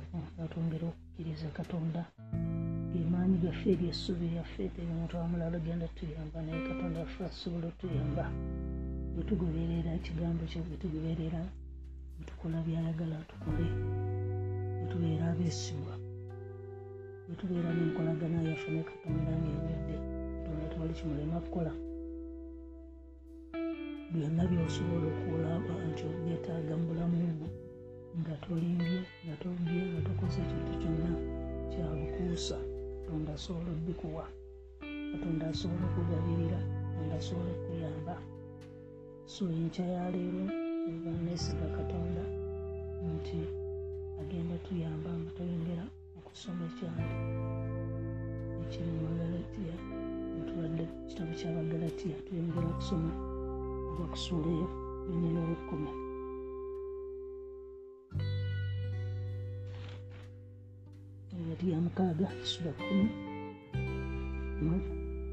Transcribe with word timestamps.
okumwekwatako 0.00 0.38
era 0.38 0.50
twongera 0.52 0.86
okukkiriza 0.88 1.48
katonda 1.58 2.02
gemaanyi 2.92 3.36
gaffe 3.44 3.66
eryessubi 3.74 4.26
lyaffe 4.32 4.62
teri 4.74 4.90
omuntu 4.94 5.14
amulala 5.22 5.58
genda 5.66 5.86
tuyamba 5.96 6.38
naye 6.44 6.60
katonda 6.68 6.98
affe 7.02 7.20
asobola 7.30 7.66
otuyamba. 7.72 8.24
Bwetugoberera 9.14 9.90
ekigambo 9.98 10.42
kye 10.50 10.60
bwetugoberera 10.66 11.42
bwetukola 12.16 12.58
byayagala 12.66 13.16
tukole 13.30 13.66
bwetubeera 14.78 15.24
abeesigwa 15.32 15.94
bwetubeera 17.26 17.70
n'enkolagana 17.76 18.38
yaffe 18.48 18.70
ne 18.74 18.82
katonda 18.90 19.32
ngaewedde 19.40 19.94
katonda 20.34 20.64
tewali 20.70 20.94
kimulema 20.98 21.38
kukola. 21.44 21.72
Byonna 24.12 24.42
byosobola 24.50 25.06
okulaba 25.12 25.72
nti 25.88 26.02
obyetaaga 26.10 26.74
mu 26.78 26.84
bulamu 26.88 27.16
bwo 27.38 27.48
nga 28.18 28.34
tolimbye 28.42 28.98
nga 29.24 29.34
tobye 29.42 29.80
nga 29.90 30.00
tokoze 30.06 30.38
ekintu 30.44 30.72
kyonna 30.80 31.10
kyabukuusa 31.70 32.58
katonda 33.02 33.30
asobola 33.38 33.70
obikuwa 33.78 34.24
katonda 35.12 35.44
asobola 35.52 35.84
okugabirira 35.90 36.60
katonda 36.90 37.14
asobola 37.20 37.50
okuyamba 37.56 38.14
so 39.32 39.42
enkya 39.58 39.86
yaleero 39.94 40.42
eba 40.90 41.10
neesiga 41.24 41.66
katonda 41.78 42.22
nti 43.14 43.40
agenda 44.20 44.54
tuyamba 44.64 45.10
nga 45.20 45.30
toyongera 45.36 45.84
okusoma 46.18 46.62
ekyali 46.70 47.04
ekiri 48.62 48.90
mu 48.96 49.02
bagalatiya 49.08 49.76
tubadde 50.46 50.84
kitabo 51.08 51.32
kyabagalatiya 51.38 52.16
tuyongera 52.26 52.66
okusoma 52.72 53.10
oba 53.90 54.04
kusuulaeyo 54.12 54.66
lunyina 55.06 55.40
olwekkumi 55.44 55.90
agati 61.42 61.64
ya 61.72 61.78
mukaaga 61.84 62.26
esula 62.42 62.70
kkumi 62.76 63.06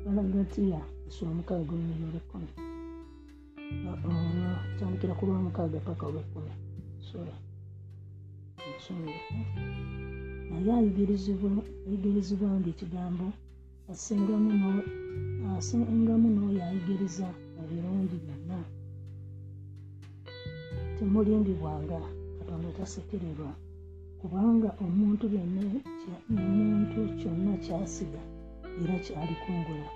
balagatiya 0.03 0.81
esula 1.07 1.31
mukaaga 1.37 1.71
olunyina 1.75 2.05
olwekkumi 2.09 2.49
kyandikira 4.77 5.13
ku 5.17 5.23
lwamukaaga 5.27 5.79
paka 5.87 6.03
olwekkumi 6.09 6.53
sula 7.07 7.35
naye 10.49 10.71
ayigirizibwa 10.77 12.49
nga 12.57 12.69
ekigambo 12.73 13.27
asingamu 15.57 16.27
n'oyo 16.35 16.59
ayigiriza 16.67 17.27
mu 17.55 17.63
birungi 17.69 18.17
byonna. 18.23 18.59
Temulimbibwanga 20.95 21.99
katonda 22.37 22.69
tasekererwa 22.77 23.51
kubanga 24.19 24.69
omuntu 24.85 25.23
byonna 25.31 25.61
omuntu 26.33 26.99
kyonna 27.19 27.53
kyasiga 27.63 28.21
era 28.81 28.95
kyalikungula 29.05 29.87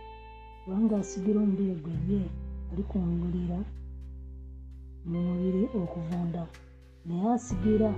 kubanga 0.62 0.94
asigira 1.02 1.40
omubiri 1.42 1.76
gwe 1.84 1.96
ye 2.10 2.22
alikungulira 2.72 3.60
mu 5.10 5.20
mubiri 5.28 5.64
okuvunda. 5.82 6.44
Naye 7.08 7.28
asigira 7.36 7.90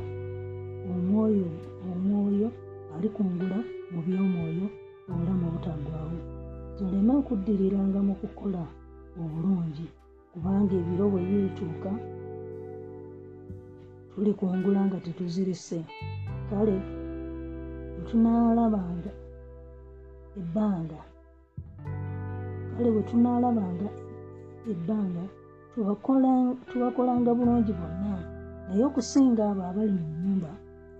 omwoyo 0.91 1.50
omwoyo 1.91 2.50
alikungula 2.95 3.57
mu 3.91 4.00
by'omwoyo 4.06 4.66
obulamu 5.12 5.44
obutaggwawo 5.50 6.17
tuleme 6.75 7.12
okuddiriranga 7.22 8.00
mu 8.07 8.13
kukola 8.22 8.63
obulungi 9.22 9.85
kubanga 10.31 10.73
ebiro 10.81 11.06
bwe 11.12 11.22
birituuka 11.29 11.91
tulikungula 14.16 14.85
nga 14.85 14.97
tetuzirise 15.06 15.79
kale 16.50 16.75
wetunaalabanga 17.96 19.12
ebbanga. 20.40 21.00
Kale 22.74 22.90
bwe 22.94 23.03
tunaalabanga 23.09 23.90
ebbanga 24.72 25.24
tubakolanga 26.69 27.31
bulungi 27.38 27.74
bonna 27.79 28.12
naye 28.68 28.84
okusinga 28.90 29.41
abo 29.50 29.62
abali 29.69 29.94
mu 30.00 30.06
nnyumba 30.13 30.51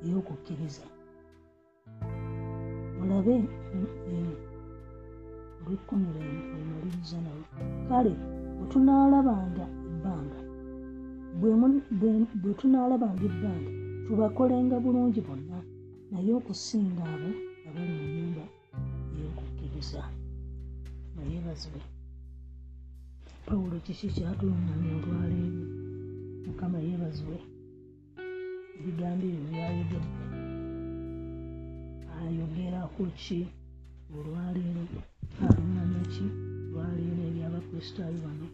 ey'okukkiriza. 0.04 0.86
Mulabe 2.98 3.36
olwekkumi 5.62 6.08
lwemaliriza 6.16 7.18
nawe 7.26 7.44
kale 7.90 8.14
bwe 8.58 8.66
tunaalabanga 8.72 9.66
ebbanga 9.90 10.43
bwe 11.40 12.52
tunaalabanga 12.60 13.24
ebbanga 13.30 13.72
tubakolenga 14.06 14.76
bulungi 14.84 15.22
bonna 15.28 15.58
naye 16.12 16.32
okusinga 16.40 17.04
abo 17.14 17.30
abali 17.68 17.92
mu 17.98 18.06
nnyumba 18.08 18.44
ey'okukkiriza 19.16 20.04
naye 21.16 21.38
bazwe 21.46 21.82
pawulo 23.46 23.76
kiki 23.86 24.08
kyatulungamya 24.16 24.92
olwaleero? 25.00 25.64
Mukama 26.46 26.78
yeebazibwe 26.86 27.38
ebigambo 28.78 29.26
ebyo 29.28 29.42
byayogedde. 29.52 30.00
Ayogera 32.18 32.82
ku 32.94 33.04
ki? 33.22 33.40
Olwaleero 34.16 34.84
alungamya 35.44 36.04
ki? 36.14 36.26
Olwaleero 36.68 37.22
eri 37.30 37.40
abakristaayo 37.48 38.20
bano 38.26 38.48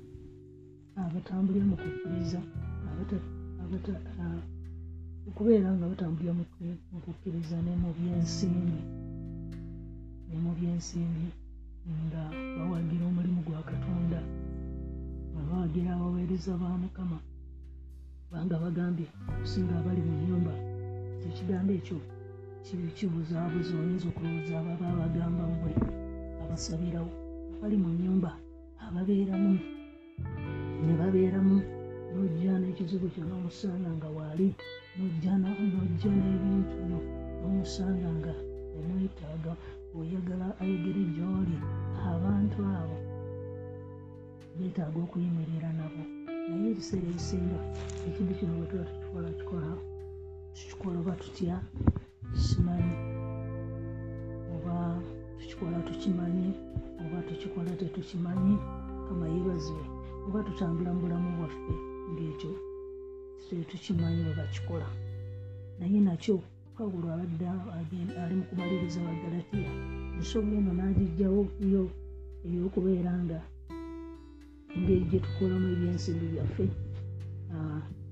abatambulira 1.01 1.65
mu 1.69 1.75
kukkiriza 1.81 2.39
okubeera 5.29 5.69
nga 5.75 5.85
batambulira 5.91 6.33
mu 6.91 6.99
kukkiriza 7.05 7.57
ne 7.65 7.73
mu 7.81 7.89
byensimbi 7.97 8.79
ne 10.27 10.37
mu 10.43 10.51
byensimbi 10.57 11.27
nga 12.05 12.23
bawagira 12.57 13.03
omulimu 13.09 13.41
gwa 13.47 13.61
katonda 13.69 14.19
nga 15.31 15.41
bawagira 15.47 15.89
abaweereza 15.95 16.51
ba 16.61 16.69
mukama 16.83 17.17
kubanga 18.23 18.55
bagambye 18.63 19.07
okusinga 19.31 19.73
abali 19.79 20.01
mu 20.07 20.15
nyumba 20.27 20.53
ekigambo 21.27 21.71
ekyo 21.79 21.97
kibuzaabuza 22.97 23.73
oyinza 23.81 24.05
okulowooza 24.11 24.53
ababa 24.59 24.85
abagamba 24.93 25.43
mmwe 25.51 25.71
abasabirawo 26.43 27.11
abali 27.53 27.77
mu 27.83 27.89
nyumba 28.01 28.31
ababeeramu 28.85 29.53
ne 30.83 30.93
babeeramu 30.99 31.78
nojja 32.13 32.53
n'ekizibu 32.59 33.07
kyonna 33.13 33.33
omusanga 33.39 33.89
nga 33.97 34.09
waali 34.17 34.47
nojja 34.97 35.33
n'ebintu 35.39 36.77
n'omusanga 36.89 38.09
nga 38.19 38.33
omwetaaga 38.77 39.53
oyagala 39.97 40.47
ayogere 40.61 41.03
gy'oli. 41.15 41.57
Abantu 42.11 42.57
abo 42.77 42.97
beetaaga 44.57 44.97
okuyimirira 45.05 45.69
nabo. 45.79 46.03
Naye 46.47 46.67
ebiseera 46.73 47.07
ebisinga 47.11 47.59
ekintu 48.07 48.31
kino 48.37 48.53
bwe 48.57 48.65
tuba 48.69 48.85
tukikola 48.89 49.29
kikola 49.37 49.71
tukikola 50.55 50.97
oba 51.01 51.13
tutya 51.21 51.55
simanyi 52.45 52.95
oba 54.55 54.75
tukikola 55.39 55.77
tukimanyi. 55.87 56.49
Oba 57.03 57.17
tukikola 57.27 57.71
tetukimanyi. 57.79 58.55
Kama 59.05 59.25
yeebazibwe 59.33 59.85
oba 60.27 60.39
tutambula 60.47 60.91
mu 60.93 60.99
bulamu 61.01 61.29
bwaffe 61.37 61.88
ng'ekyo 62.11 62.51
tetukimanyi 63.47 64.21
bwe 64.25 64.33
bakikola. 64.39 64.87
Naye 65.79 65.99
nakyo 66.07 66.35
pawulo 66.75 67.07
abadde 67.13 67.45
ali 68.21 68.33
mu 68.39 68.43
kumaliriza 68.49 68.99
wa 69.05 69.13
galatiya 69.21 69.71
ensonga 70.17 70.53
eno 70.59 70.71
n'agijjawo 70.75 71.41
yo 71.73 71.83
ey'okubeera 72.45 73.11
nga 73.23 73.39
engeri 74.75 75.03
gye 75.09 75.19
tukolamu 75.25 75.67
ebyensimbi 75.73 76.25
byaffe. 76.33 76.65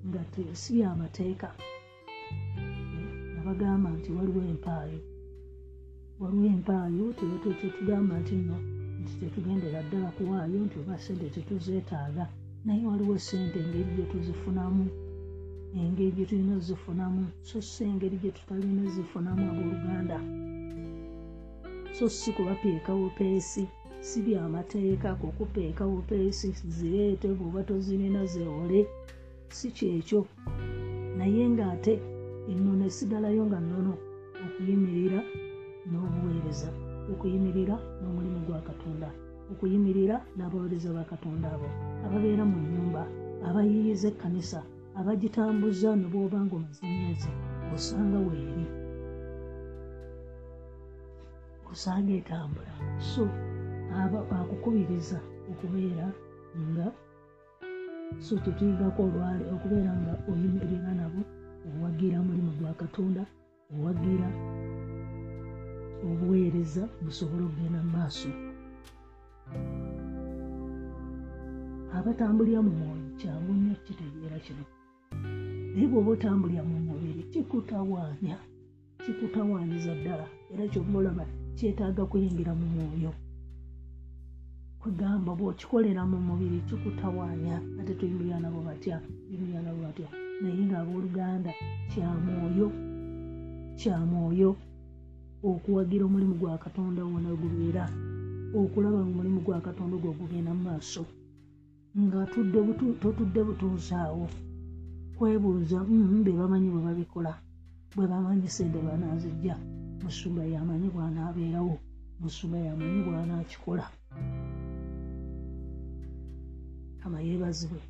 Nga 0.08 0.22
si 0.62 0.70
byamateeka 0.76 1.50
nabagamba 3.34 3.90
nti 3.98 4.10
waliwo 4.16 4.42
empaayo. 4.54 5.00
Waliwo 6.20 6.48
empaayo 6.56 7.06
tetugamba 7.62 8.14
nti 8.22 8.36
nno 8.40 8.58
nti 9.02 9.14
tetugendera 9.20 9.80
ddala 9.86 10.10
kuwaayo 10.16 10.58
nti 10.66 10.76
oba 10.82 10.96
sente 11.04 11.28
tetuzeetaaga 11.36 12.26
naye 12.68 12.86
waliwo 12.86 13.18
sente 13.28 13.60
engeri 13.60 13.92
gye 13.96 14.06
tuzifunamu 14.12 14.86
engeri 15.82 16.12
gye 16.16 16.26
tulina 16.26 16.60
zifunamu 16.60 17.22
so 17.42 17.62
si 17.62 17.84
engeri 17.84 18.18
gye 18.22 18.32
tutalina 18.32 18.84
zifunamu 18.92 19.44
abooluganda. 19.52 20.18
So 21.96 22.10
si 22.10 22.32
kubapeeka 22.32 22.92
bupeesi 22.96 23.64
si 24.00 24.22
byamateeka 24.22 25.16
kukupeeka 25.16 25.84
bupeesi 25.88 26.48
zireete 26.76 27.28
bw'oba 27.38 27.64
tozirina 27.64 28.26
zeole 28.26 28.80
si 29.50 29.68
kyekyo. 29.72 30.22
Naye 31.18 31.44
ng'ate 31.50 31.94
ennono 32.52 32.84
esigalayo 32.90 33.44
nga 33.48 33.60
nnono 33.64 33.94
okuyimirira 34.46 35.20
n'obuweereza 35.90 36.70
okuyimirira 37.12 37.76
n'omulimu 38.00 38.40
gwa 38.46 38.60
katonda 38.68 39.10
okuyimirira 39.52 40.16
n'abaweereza 40.36 40.90
ba 40.98 41.04
katonda 41.12 41.48
abo 41.56 41.70
ababeera 42.06 42.44
mu 42.52 42.58
nnyumba 42.64 43.02
abayiyiza 43.48 44.08
ekkanisa 44.12 44.60
abagitambuza 45.00 45.90
ne 45.96 46.08
bw'oba 46.12 46.38
nga 46.44 46.56
omaze 46.60 46.82
emyezi 46.90 47.32
osanga 47.76 48.18
weeri. 48.28 48.66
Osanga 51.72 52.12
etambula. 52.20 52.74
So 53.12 53.24
akukubiriza 54.40 55.20
okubeera 55.52 56.06
nga 56.70 56.88
so 58.26 58.36
tetuyigako 58.44 59.00
olwale 59.08 59.44
okubeera 59.56 59.92
nga 60.02 60.14
oyimirira 60.30 60.92
nabo 61.00 61.22
owagira 61.68 62.18
mulimu 62.26 62.52
gwa 62.58 62.74
katonda 62.82 63.24
owagira 63.74 64.28
obuweereza 66.08 66.84
busobole 67.04 67.44
okugenda 67.46 67.80
mu 67.86 67.92
maaso 67.98 68.30
abatambulira 71.98 72.62
mu 72.62 72.72
mwoyo 72.80 73.08
kyangu 73.20 73.52
nnyo 73.54 73.76
kitegeera 73.86 74.38
kino. 74.46 74.64
Naye 75.74 75.88
bw'oba 75.92 76.10
otambulira 76.16 76.64
mu 76.70 76.78
mubiri 76.88 77.22
kikutawaanya 77.32 78.38
kikutawaanyiza 79.04 79.94
ddala 80.00 80.26
era 80.54 80.64
kyova 80.72 80.98
olaba 81.00 81.24
kyetaaga 81.58 82.04
kuyingira 82.12 82.52
mu 82.60 82.66
mwoyo. 82.74 83.12
Kwegamba 84.82 85.32
bw'okikolera 85.38 86.02
mu 86.12 86.18
mubiri 86.28 86.60
kikutawaanya 86.68 87.56
ate 87.80 87.94
tuyimirira 88.00 88.38
nabo 88.40 88.60
batya 88.68 88.98
tuyimirira 89.26 89.62
nabo 89.66 89.80
batya. 89.86 90.08
Naye 90.42 90.64
ng'abooluganda 90.70 91.52
kya 91.92 92.10
mwoyo 92.26 92.68
kya 93.80 93.98
mwoyo. 94.10 94.52
Okuwagira 95.44 96.04
omulimu 96.06 96.36
gwa 96.40 96.58
katonda 96.58 97.02
wona 97.06 97.30
gubeera 97.42 97.84
okulaba 98.56 99.00
omulimu 99.04 99.40
gwa 99.46 99.62
katonda 99.62 99.96
gwo 99.98 100.12
gugenda 100.20 100.52
mu 100.54 100.64
maaso 100.70 101.04
nga 101.98 102.26
tudde 102.32 102.60
butu- 102.68 102.98
totudde 103.02 103.42
butuuzaawo 103.48 104.26
kwebuuza 105.18 105.80
"Mm, 105.84 106.24
be 106.24 106.32
bamanyi 106.40 106.70
bwe 106.70 106.82
babikola 106.88 107.34
bwe 107.96 108.06
bamanyi 108.12 108.48
sente 108.50 108.78
banaazijja 108.88 109.56
musumba 110.04 110.44
yamanyi 110.46 110.88
bwanaabeerawo 110.94 111.74
musumba 112.22 112.58
yamanyi 112.58 113.00
bwanaakikola. 113.06 113.86
Kama 117.02 117.18
yeebazibwe 117.22 117.82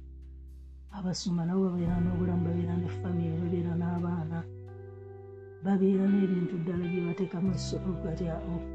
abasumba 0.97 1.45
nabo 1.45 1.61
babeera 1.67 1.95
n'obulamu 2.01 2.43
babeera 2.47 2.73
ne 2.79 2.87
famire 2.87 3.35
babeera 3.41 3.73
n'abaana 3.75 4.37
babeera 5.63 6.03
n'ebintu 6.07 6.55
ddala 6.63 6.85
bye 6.91 7.01
bateekamu 7.07 7.51
kati 8.03 8.23
o- 8.31 8.43
o- 8.53 8.65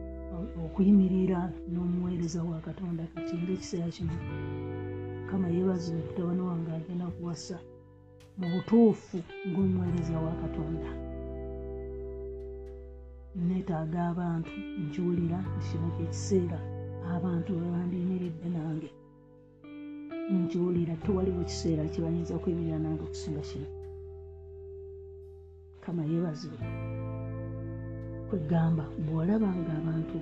okuyimirira 0.64 1.40
n'omuweereza 1.72 2.40
wa 2.50 2.58
katonda 2.66 3.02
kati 3.14 3.34
ngaekiseera 3.36 3.88
kino. 3.96 4.14
Kama 5.28 5.46
yeebazibwe 5.54 6.02
mutabani 6.06 6.42
wange 6.48 6.70
agenda 6.78 7.06
kuwasa 7.14 7.56
mu 8.38 8.46
butuufu 8.52 9.18
ng'omuweereza 9.48 10.16
wa 10.24 10.32
katonda. 10.42 10.90
Neetaaga 13.46 14.00
abantu 14.12 14.52
nkiwulira 14.82 15.38
kino 15.66 15.86
kyekiseera 15.96 16.58
abantu 17.14 17.48
bwe 17.56 17.68
bandiyimiridde 17.74 18.48
nange. 18.56 18.90
Nkiwulira 20.32 20.94
tewaliwo 21.02 21.42
kiseera 21.50 21.84
kibayinza 21.92 22.38
kwemirira 22.42 22.78
nange 22.78 23.02
okusinga 23.04 23.42
kino. 23.48 23.68
Kama 25.84 26.02
yeebazibwe 26.10 26.66
kwegamba 28.32 28.84
bw'olaba 29.04 29.48
nga 29.60 29.72
abantu 29.80 30.18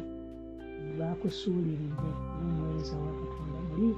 bakusuuliridde 0.98 2.10
n'omuweereza 2.38 2.94
wa 3.04 3.12
katonda 3.18 3.58
muli 3.68 3.90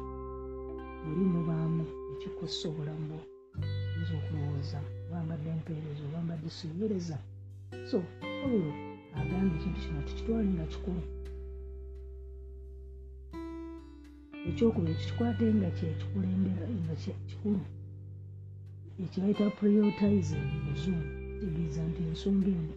muli 1.05 1.25
mubaamu 1.32 1.85
ekikosa 2.12 2.64
obulamu 2.70 3.05
bwo 3.11 3.20
oyinza 3.88 4.14
okulowooza 4.20 4.79
obambadde 5.06 5.49
empeereza 5.56 6.03
obambadde 6.09 6.49
siweereza 6.56 7.17
so 7.88 7.97
pawulo 8.41 8.70
agambye 9.20 9.56
ekintu 9.59 9.79
kino 9.82 10.00
tukitwale 10.06 10.49
nga 10.55 10.67
kikulu. 10.73 11.03
Ekyokubiri 14.49 15.00
tukikwate 15.00 15.44
nga 15.59 15.70
kyekikulembera 15.76 16.67
nga 16.82 16.94
kikulu. 17.29 17.64
Ekibayita 19.03 19.47
prioritizing 19.59 20.49
muzungu 20.64 21.09
kitegeeza 21.38 21.82
nti 21.88 22.00
ensonga 22.11 22.50
eno 22.59 22.75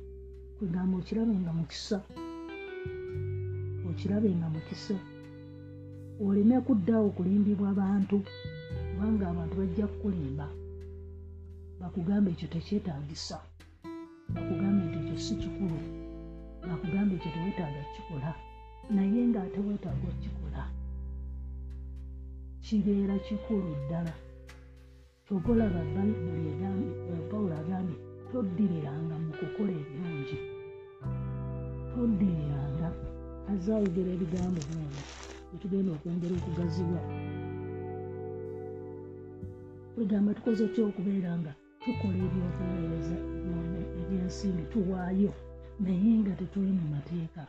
kwegamba 0.57 0.97
okirabe 0.97 1.33
nga 1.41 1.51
mukisa. 1.57 1.97
Okirabe 3.89 4.29
nga 4.37 4.47
mukisa. 4.53 4.95
Oleme 6.25 6.55
kuddaawo 6.67 7.09
kulimbibwa 7.15 7.69
bantu 7.81 8.17
kubanga 8.87 9.23
abantu 9.31 9.53
bajja 9.59 9.85
kukulimba. 9.91 10.47
Bakugambe 11.79 12.29
ekyo 12.31 12.47
tekyetaagisa 12.53 13.37
bakugambe 14.33 14.83
nti 14.85 14.97
ekyo 15.01 15.17
si 15.25 15.33
kikulu. 15.41 15.77
Bakugambe 16.67 17.13
ekyo 17.15 17.29
teweetaaga 17.35 17.81
kukikola. 17.87 18.31
Naye 18.95 19.21
ng'ate 19.29 19.59
weetaaga 19.65 20.05
okukikola. 20.11 20.61
Kibeera 22.65 23.15
kikulu 23.25 23.71
ddala. 23.81 24.13
Kyova 25.25 25.49
olaba 25.51 25.81
bayibuli 25.93 26.43
egambye 26.53 26.91
pawulo 27.29 27.55
agambye 27.61 27.97
toddiriranga 28.29 29.15
mu 29.23 29.31
kukola 29.39 29.71
ebirungi 29.81 30.14
toddiriranga 31.95 32.87
azze 33.51 33.69
ayogera 33.75 34.09
ebigambo 34.15 34.59
byona 34.67 35.01
etugenda 35.53 35.89
okwongera 35.95 36.33
okugazibwa. 36.39 37.01
Kwegamba 39.93 40.29
tukoze 40.37 40.63
ty 40.73 40.79
okubeera 40.87 41.31
nga 41.39 41.51
tukola 41.83 42.19
ebyobuweereza 42.27 43.17
ebyensimbi 44.01 44.63
tuwaayo? 44.71 45.31
Naye 45.83 46.11
nga 46.21 46.33
tetuli 46.39 46.71
mu 46.79 46.85
mateeka 46.95 47.41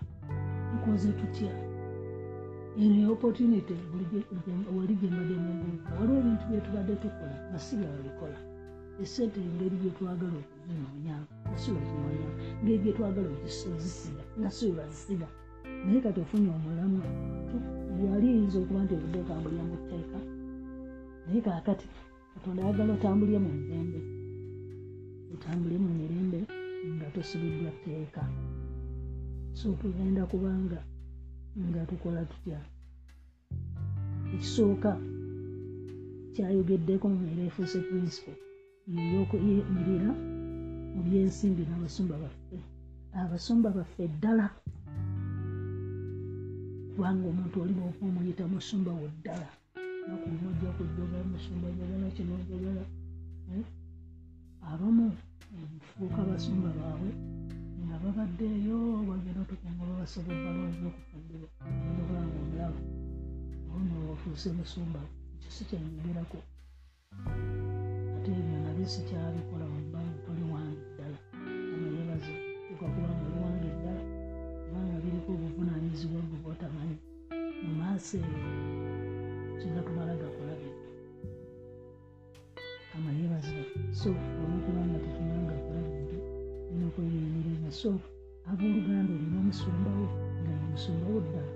tukoze 0.71 1.11
tutya? 1.19 1.53
Eno 2.83 3.01
opportunity 3.15 3.75
wali 4.77 4.95
gyembadde 5.01 5.35
mubuuka 5.45 5.91
waliwo 5.99 6.19
ebintu 6.21 6.45
byetubadde 6.49 6.95
tukola 7.03 7.37
nga 7.49 7.59
si 7.65 7.73
byababikola 7.79 8.39
esente 9.03 9.39
engeri 9.47 9.77
gyetwagala 9.83 10.37
okuzinoonya 10.43 11.17
nga 11.49 11.57
si 11.63 11.69
bazinoonya 11.75 12.29
ngeri 12.63 12.79
gyetwagala 12.85 13.29
okuzisiga 13.35 14.23
nga 14.39 14.49
si 14.57 14.63
webazisiga 14.69 15.29
naye 15.85 15.99
kati 16.05 16.19
ofunye 16.25 16.49
omulamu 16.57 16.99
wali 18.11 18.27
yinza 18.35 18.57
okuba 18.61 18.81
nti 18.85 18.93
obudde 18.97 19.19
otambulira 19.25 19.65
mu 19.71 19.77
tteeka 19.81 20.19
naye 21.25 21.41
kaakati 21.47 21.87
katonda 22.33 22.61
ayagala 22.63 22.91
otambulire 22.97 23.39
mu 23.45 23.51
mirembe 23.59 24.01
otambule 25.35 25.77
mu 25.85 25.91
mirembe 25.99 26.41
nga 26.95 27.07
tosibiddwa 27.15 27.71
tteeka. 27.77 28.23
So 29.59 29.73
tugenda 29.81 30.23
kubanga 30.31 30.81
nga 31.69 31.83
tukola 31.89 32.21
tutya? 32.31 32.61
Ekisooka 34.35 34.93
kyayogeddeko 36.35 37.07
mu 37.09 37.25
era 37.33 37.43
efuuse 37.49 37.79
principle 37.89 38.46
yeyokuyimirira 38.95 40.11
mu 40.95 41.01
byensimbi 41.07 41.63
n'abasumba 41.67 42.15
baffe. 42.23 42.57
Abasumba 43.21 43.69
baffe 43.77 44.05
ddala 44.15 44.47
kubanga 46.93 47.25
omuntu 47.33 47.57
oli 47.63 47.73
bwoba 47.77 48.03
omuyita 48.09 48.45
musumba 48.53 48.91
wo 48.99 49.07
ddala 49.15 49.49
nakuba 50.07 50.45
ojja 50.51 50.71
kujjoga 50.77 51.19
musumba 51.33 51.67
jagala 51.77 52.07
kino 52.17 52.35
jagala 52.49 52.85
abamu 54.71 55.07
fuuka 55.89 56.21
basumba 56.29 56.69
baabwe 56.79 57.11
ababaddeeyo 57.97 58.79
bagenda 59.09 59.41
otukunga 59.45 59.83
babasobola 59.91 60.39
balwaza 60.45 60.85
okufumbirwa 60.91 61.49
okulanga 62.01 62.37
omulaba 62.43 62.81
ono 63.75 63.95
ofuuse 64.13 64.49
musumba 64.59 65.01
ekyo 65.35 65.51
si 65.57 65.65
nabyo 66.15 66.41
sikyabikola 68.93 69.65
wabbanga 69.73 70.17
toli 70.25 70.45
wange 70.53 70.79
ddala. 70.93 71.19
Ama 71.75 71.87
yebaze 71.97 72.35
tukakuba 72.69 73.09
nga 73.15 73.27
luwange 73.33 73.69
ddala. 73.77 74.03
Kubanga 74.63 74.97
biriko 75.03 75.31
obuvunaanyizibwa 75.37 76.21
bwe 76.29 76.39
bwotamanyi 76.43 76.97
mu 77.65 77.73
maaso 77.81 78.15
eyo 78.21 78.39
singa 79.59 79.81
tumala 79.87 80.13
gakola 80.21 80.53
bintu 80.61 80.85
ama 82.95 83.11
yebaze 83.19 83.59
so 84.01 84.09
olwokubanga 84.41 84.97
tetumala 85.05 85.43
gakola 85.51 85.81
bintu 85.91 86.17
nina 86.69 86.85
okweyeyimiriza 86.89 87.71
so 87.81 87.91
abooluganda 88.51 89.11
olina 89.17 89.37
omusumbawo 89.43 90.07
nga 90.41 90.51
ye 90.59 90.65
musumbawo 90.73 91.19
ddala. 91.27 91.53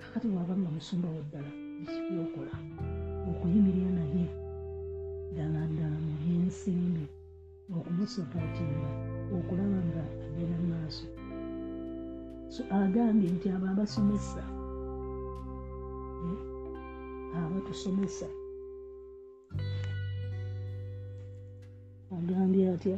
Kakati 0.00 0.26
bwaba 0.32 0.54
nga 0.60 0.70
musumbawo 0.76 1.18
ddala 1.26 1.50
ekibyokola 1.82 2.54
okuyimirira 3.30 3.90
naye 3.98 4.24
mu 6.58 6.58
byensimbi 6.58 7.04
okumusapootinga 7.76 8.90
okulaba 9.36 9.78
nga 9.88 10.02
agenda 10.26 10.58
maaso. 10.70 11.06
So 12.54 12.60
agambye 12.78 13.28
nti 13.34 13.46
abo 13.54 13.66
abasomesa 13.72 14.42
abatusomesa 17.38 18.26
agambye 22.16 22.64
atya? 22.74 22.96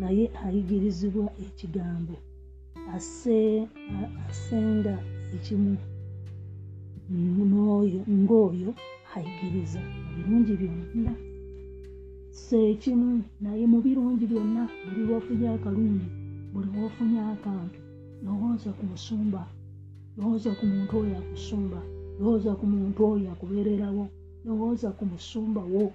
Naye 0.00 0.24
ayigirizibwa 0.44 1.26
ekigambo 1.46 2.16
asenga 2.94 4.94
ekimu 5.34 5.72
ng'oyo 8.20 8.70
ayigiriza 9.16 9.80
birungi 10.16 10.52
byonna. 10.60 11.12
Seekimu 12.30 13.22
naye 13.40 13.64
mu 13.72 13.78
birungi 13.84 14.24
byonna 14.26 14.62
buli 14.84 15.02
lwofunye 15.06 15.48
akalungi 15.56 16.08
buli 16.52 16.68
lwofunye 16.74 17.20
akantu. 17.34 17.78
Lowooza 18.24 18.70
ku 18.78 18.82
musumba 18.90 19.42
lowooza 20.16 20.50
ku 20.58 20.64
muntu 20.66 20.92
oyo 21.02 21.14
akusumba 21.20 21.80
lowooza 22.18 22.50
ku 22.58 22.64
muntu 22.66 22.98
oyo 23.12 23.26
akubeererawo 23.32 24.04
lowooza 24.46 24.88
ku 24.96 25.02
musumba 25.10 25.60
wo. 25.72 25.86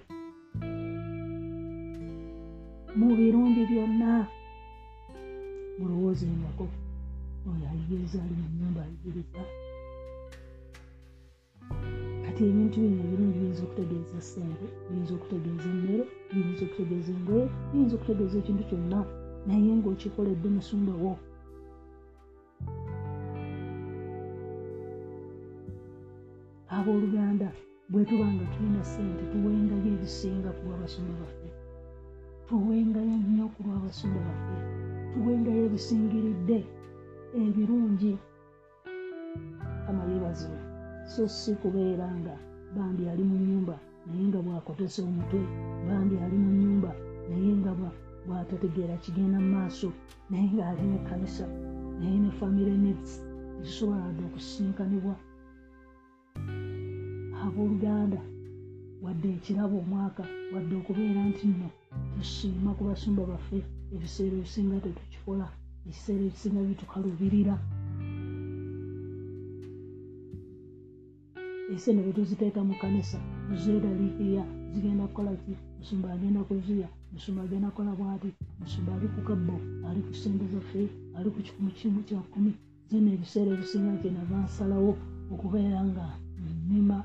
Mu 2.98 3.08
birungi 3.18 3.62
byonna 3.70 4.10
mulowoozengako 5.78 6.66
oyo 7.50 7.64
ayigiriza 7.70 8.18
ali 8.24 8.34
mu 8.40 8.46
nyumba 8.58 8.80
ayigiriza 8.84 9.40
kati 12.40 12.52
ebintu 12.52 12.76
bino 12.80 13.00
ebirungi 13.04 13.38
biyinza 13.38 13.62
okutegeeza 13.64 14.18
ssente 14.24 14.66
biyinza 14.88 15.12
okutegeeza 15.14 15.66
emmere 15.72 16.04
biyinza 16.32 16.62
okutegeeza 16.64 17.10
engoye 17.16 17.44
biyinza 17.70 17.94
okutegeeza 17.96 18.36
ekintu 18.38 18.62
kyonna 18.68 19.00
naye 19.46 19.70
ngaokikoledde 19.78 20.48
musumba 20.56 20.94
wo. 21.02 21.14
Abooluganda 26.76 27.48
bwe 27.90 28.02
tuba 28.08 28.26
nga 28.32 28.44
tulina 28.52 28.82
ssente 28.88 29.22
tuwengayo 29.30 29.88
ebisinga 29.96 30.50
ku 30.56 30.62
lwabasumba 30.66 31.12
baffe. 31.20 31.48
Tuwengayo 32.46 33.14
nnyo 33.20 33.46
ku 33.52 33.58
lwabasumba 33.66 34.20
baffe. 34.28 34.56
Tuwengayo 35.12 35.62
ebisingiridde 35.68 36.58
ebirungi. 37.42 38.12
Amayebazibu 39.88 40.69
so 41.10 41.28
si 41.28 41.54
kubeera 41.54 42.06
nga 42.20 42.34
bambi 42.76 43.08
ali 43.10 43.24
mu 43.30 43.36
nyumba 43.46 43.74
naye 44.06 44.24
nga 44.30 44.40
bwakotesa 44.44 45.02
omutwe 45.02 45.40
bambi 45.86 46.14
ali 46.24 46.36
mu 46.44 46.50
nyumba 46.60 46.90
naye 47.28 47.50
nga 47.60 47.72
bwatategeera 48.26 48.94
kigenda 49.02 49.38
mu 49.42 49.50
maaso 49.56 49.88
naye 50.30 50.46
ngaali 50.54 50.82
ne 50.90 50.98
kanisa 51.08 51.46
naye 51.98 52.16
ne 52.22 52.30
famire 52.38 52.74
nets 52.84 53.10
ezisobola 53.60 54.06
dde 54.14 54.22
okusisinkanibwa. 54.28 55.14
Abooluganda 57.44 58.20
wadde 59.04 59.28
ekirabo 59.36 59.76
omwaka 59.82 60.24
wadde 60.52 60.74
okubeera 60.80 61.20
nti 61.30 61.44
nno 61.50 61.68
tusiima 62.14 62.70
ku 62.76 62.82
basumba 62.88 63.22
baffe 63.30 63.58
ebiseera 63.94 64.34
ebisinga 64.38 64.76
tetukikola 64.84 65.46
ekiseera 65.88 66.22
ekisinga 66.26 66.60
bitukalubirira 66.68 67.54
esente 71.74 72.02
betuziteeka 72.06 72.60
mu 72.68 72.74
kanisa 72.82 73.18
tuzeeraliikirira 73.48 74.44
zigenda 74.72 75.04
kukola 75.06 75.32
ki? 75.42 75.54
Musumba 75.78 76.12
agenda 76.12 76.40
kuzuya 76.48 76.88
musumba 77.12 77.42
agenda 77.42 77.68
kukola 77.70 77.92
bwati? 77.98 78.30
Musumba 78.60 78.90
ali 78.94 79.08
ku 79.14 79.20
kabbo 79.28 79.56
ali 79.88 80.00
ku 80.06 80.12
sente 80.14 80.44
zaffe 80.52 80.82
ali 81.16 81.28
ku 81.30 81.38
kikumu 81.46 81.70
kimu 81.78 82.00
kya 82.08 82.20
kkumi 82.20 82.52
zena 82.90 83.10
ebiseera 83.14 83.50
ebisinga 83.54 84.00
kyenava 84.00 84.36
nsalawo 84.44 84.92
okubeera 85.32 85.80
nga 85.88 86.06
nnima. 86.42 86.98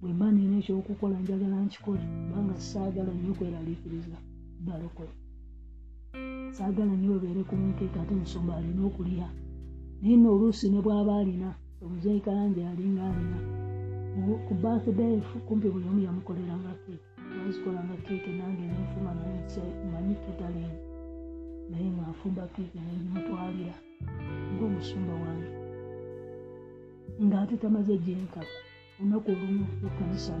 Bwe 0.00 0.12
mba 0.16 0.26
nina 0.32 0.56
ekyokukola 0.60 1.16
njagala 1.20 1.56
nkikole 1.64 2.04
kubanga 2.24 2.56
saagala 2.68 3.12
nnyo 3.14 3.32
kweraliikiriza 3.38 4.16
balokole 4.66 5.12
saagala 6.56 6.92
nnyo 6.96 7.08
bebeere 7.12 7.42
ku 7.48 7.54
munkeeka 7.60 7.98
ate 8.00 8.14
musumba 8.20 8.56
alina 8.56 8.82
okulya 8.88 9.28
naye 10.00 10.16
nno 10.16 10.28
oluusi 10.34 10.66
ne 10.70 10.80
bw'aba 10.84 11.12
alina 11.20 11.48
omuzeeyi 11.84 12.20
kalanje 12.24 12.60
alinga 12.70 13.02
alina 13.10 13.59
ku 14.46 14.54
birthday 14.62 15.22
kumpi 15.46 15.68
buli 15.72 15.86
omu 15.90 16.00
yamukoleranga 16.06 16.72
keeke 16.82 17.06
bazikolanga 17.42 17.94
keeke 18.06 18.30
nange 18.38 18.64
nenfuma 18.66 19.12
manyi 19.92 20.14
ketaling 20.24 20.74
naye 21.70 21.88
ngaafumba 21.96 22.44
keeke 22.54 22.78
nenimutwalira 22.86 23.76
ngaomusumba 24.54 25.14
wange 25.22 25.50
ng'ate 27.26 27.54
tamaze 27.62 27.94
gyenkako 28.04 28.56
olunaku 28.98 29.28
olumu 29.32 29.64
ekanisa 29.86 30.32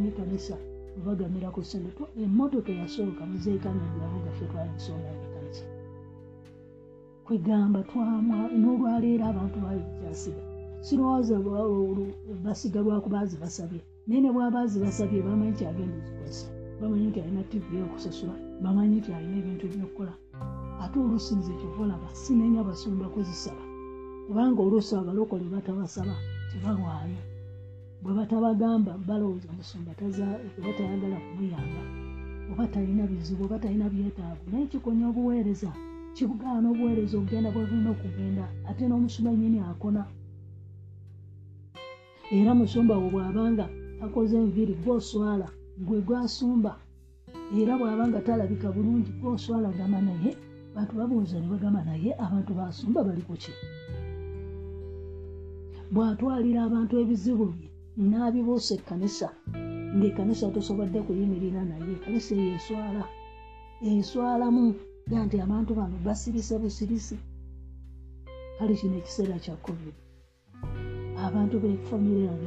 ne 0.00 0.10
kanisa 0.16 0.56
webagamira 0.94 1.48
ku 1.54 1.60
sente 1.70 1.90
emmotoka 2.24 2.70
eyasooka 2.72 3.22
muzeekanyabyabo 3.30 4.18
gaffe 4.24 4.44
twagisonga 4.50 5.08
ekanisa 5.26 5.66
kwegamba 7.24 7.80
twamwa 7.88 8.38
n'olwaleero 8.60 9.24
abantu 9.30 9.56
bayikyasiga 9.64 10.51
sirowooza 10.86 11.34
basiga 12.44 12.80
lwakubaazi 12.84 13.36
basabye. 13.42 13.80
Naye 14.06 14.20
ne 14.20 14.30
bwabaazi 14.34 14.76
basabye 14.84 15.22
bamanyi 15.22 15.54
kyagenda 15.58 15.94
ozikozesa 16.00 16.46
bamanyi 16.80 17.06
nti 17.08 17.20
alina 17.20 17.42
tivi 17.50 17.76
yokusasula. 17.80 18.34
Bamanyi 18.62 18.96
nti 19.00 19.10
alina 19.16 19.36
ebintu 19.40 19.64
byokukola 19.72 20.12
ate 20.82 20.96
oluusi 21.04 21.34
nze 21.38 21.52
kyovaolaba 21.60 22.08
sinenya 22.22 22.62
basumba 22.68 23.06
kuzisaba. 23.14 23.64
Kubanga 24.26 24.60
oluusi 24.66 24.92
abalokole 24.96 25.46
batabasaba 25.54 26.14
tebawaayo. 26.50 27.22
Bwe 28.02 28.12
batabagamba 28.18 28.92
balowooza 29.08 29.48
musumba 29.56 29.90
oba 30.58 30.72
tayagala 30.76 31.16
kumuyamba 31.24 31.82
oba 32.50 32.66
talina 32.72 33.06
bizibu 33.10 33.44
oba 33.44 33.58
talina 33.62 33.86
byetaavu 33.92 34.44
naye 34.50 34.66
kikonya 34.66 35.04
obuweereza 35.10 35.70
kibugaana 36.14 36.66
obuweereza 36.72 37.14
okugenda 37.18 37.48
bwebulina 37.54 37.90
okugenda 37.94 38.44
ate 38.68 38.82
n'omusumba 38.86 39.30
nyini 39.40 39.58
akona 39.70 40.02
era 42.38 42.50
musumba 42.58 42.94
bwe 43.00 43.08
bw'abanga 43.14 43.66
akoze 44.04 44.34
enviiri 44.42 44.74
gwoswala 44.82 45.46
gwe 45.86 45.98
gwasumba. 46.06 46.72
Era 47.60 47.72
bw'abanga 47.78 48.18
talabika 48.26 48.68
bulungi 48.74 49.10
gwoswala 49.20 49.68
gamba 49.78 49.98
naye 50.08 50.30
bantu 50.74 50.92
babuuza 50.98 51.36
ne 51.38 51.46
bagamba 51.52 51.80
naye 51.88 52.10
abantu 52.24 52.52
basumba 52.58 53.00
bali 53.06 53.22
ku 53.28 53.34
ki? 53.42 53.52
Bw'atwalira 55.92 56.60
abantu 56.68 56.92
ebizibu 57.02 57.46
bye 57.54 57.68
n'abibuusa 58.10 58.72
ekkanisa 58.78 59.28
ng'ekkanisa 59.96 60.46
tosobodde 60.54 60.98
kuyimirira 61.06 61.60
naye 61.70 61.90
ekkanisa 61.96 62.32
eyo 62.34 62.52
eswala 62.58 63.02
eswalamu 63.90 64.64
ga 65.10 65.18
nti 65.26 65.36
abantu 65.44 65.70
bano 65.78 65.96
basirise 66.06 66.54
busirisi 66.62 67.16
kale 68.56 68.74
kino 68.80 68.94
ekiseera 69.00 69.36
kya 69.44 69.56
covid 69.66 69.96
abantu 71.26 71.54
befamire 71.62 72.22
yange 72.28 72.46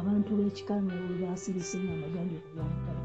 abantu 0.00 0.30
b'ekikanga 0.38 0.94
bwe 1.04 1.16
basirise 1.22 1.76
nga 1.82 1.94
bagambye 2.02 2.38
okuva 2.40 2.64
mutala 2.70 3.02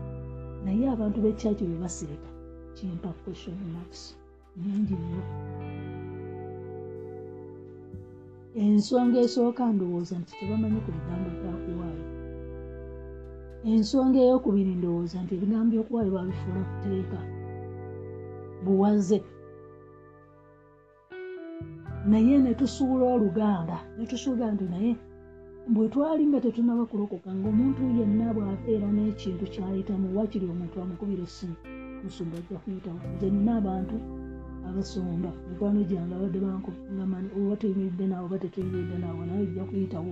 naye 0.63 0.83
abantu 0.95 1.17
b'ekyaki 1.24 1.63
bwe 1.65 1.77
basirika 1.83 2.29
kimpa 2.75 3.09
question 3.21 3.57
marks. 3.74 4.01
Nyingi 4.62 4.95
nnyo. 5.01 5.21
Ensonga 8.63 9.17
esooka 9.25 9.63
ndowooza 9.74 10.15
nti 10.21 10.31
tebamanyi 10.39 10.79
ku 10.85 10.89
bigambo 10.95 11.27
byakuwaayo 11.39 12.05
ensonga 13.71 14.17
eyokubiri 14.25 14.74
ndowooza 14.79 15.17
nti 15.24 15.31
ebigambo 15.38 15.69
byokuwaayo 15.71 16.12
babifuula 16.15 16.62
kuteeka 16.69 17.19
buwaze 18.63 19.17
naye 22.09 22.35
ne 22.43 22.53
tusuula 22.59 23.05
oluganda 23.15 23.77
ne 23.97 24.03
tusuuga 24.12 24.45
nti 24.53 24.65
naye 24.74 24.91
bwe 25.74 25.85
twali 25.93 26.24
nga 26.29 26.39
tetunaba 26.43 26.83
kulokoka 26.91 27.29
ngaomuntu 27.33 27.81
yenna 27.97 28.27
bw'abeera 28.35 28.88
n'ekintu 28.95 29.45
kyayitamu 29.53 30.07
wakiri 30.17 30.45
omuntu 30.53 30.75
amukubira 30.83 31.24
essimu 31.27 31.55
musumba 32.03 32.35
ajja 32.39 32.57
kuyitawo 32.63 33.00
nze 33.13 33.27
nina 33.33 33.51
abantu 33.59 33.95
abasomba 34.67 35.29
mikwano 35.50 35.79
gyange 35.89 36.13
abadde 36.15 36.39
bankugamani 36.45 37.29
oba 37.38 37.55
tuyimiridde 37.59 38.05
naawe 38.07 38.25
oba 38.27 38.38
tetuyimiridde 38.41 38.95
naawe 39.01 39.24
naye 39.27 39.41
ojja 39.45 39.63
kuyitawo. 39.69 40.12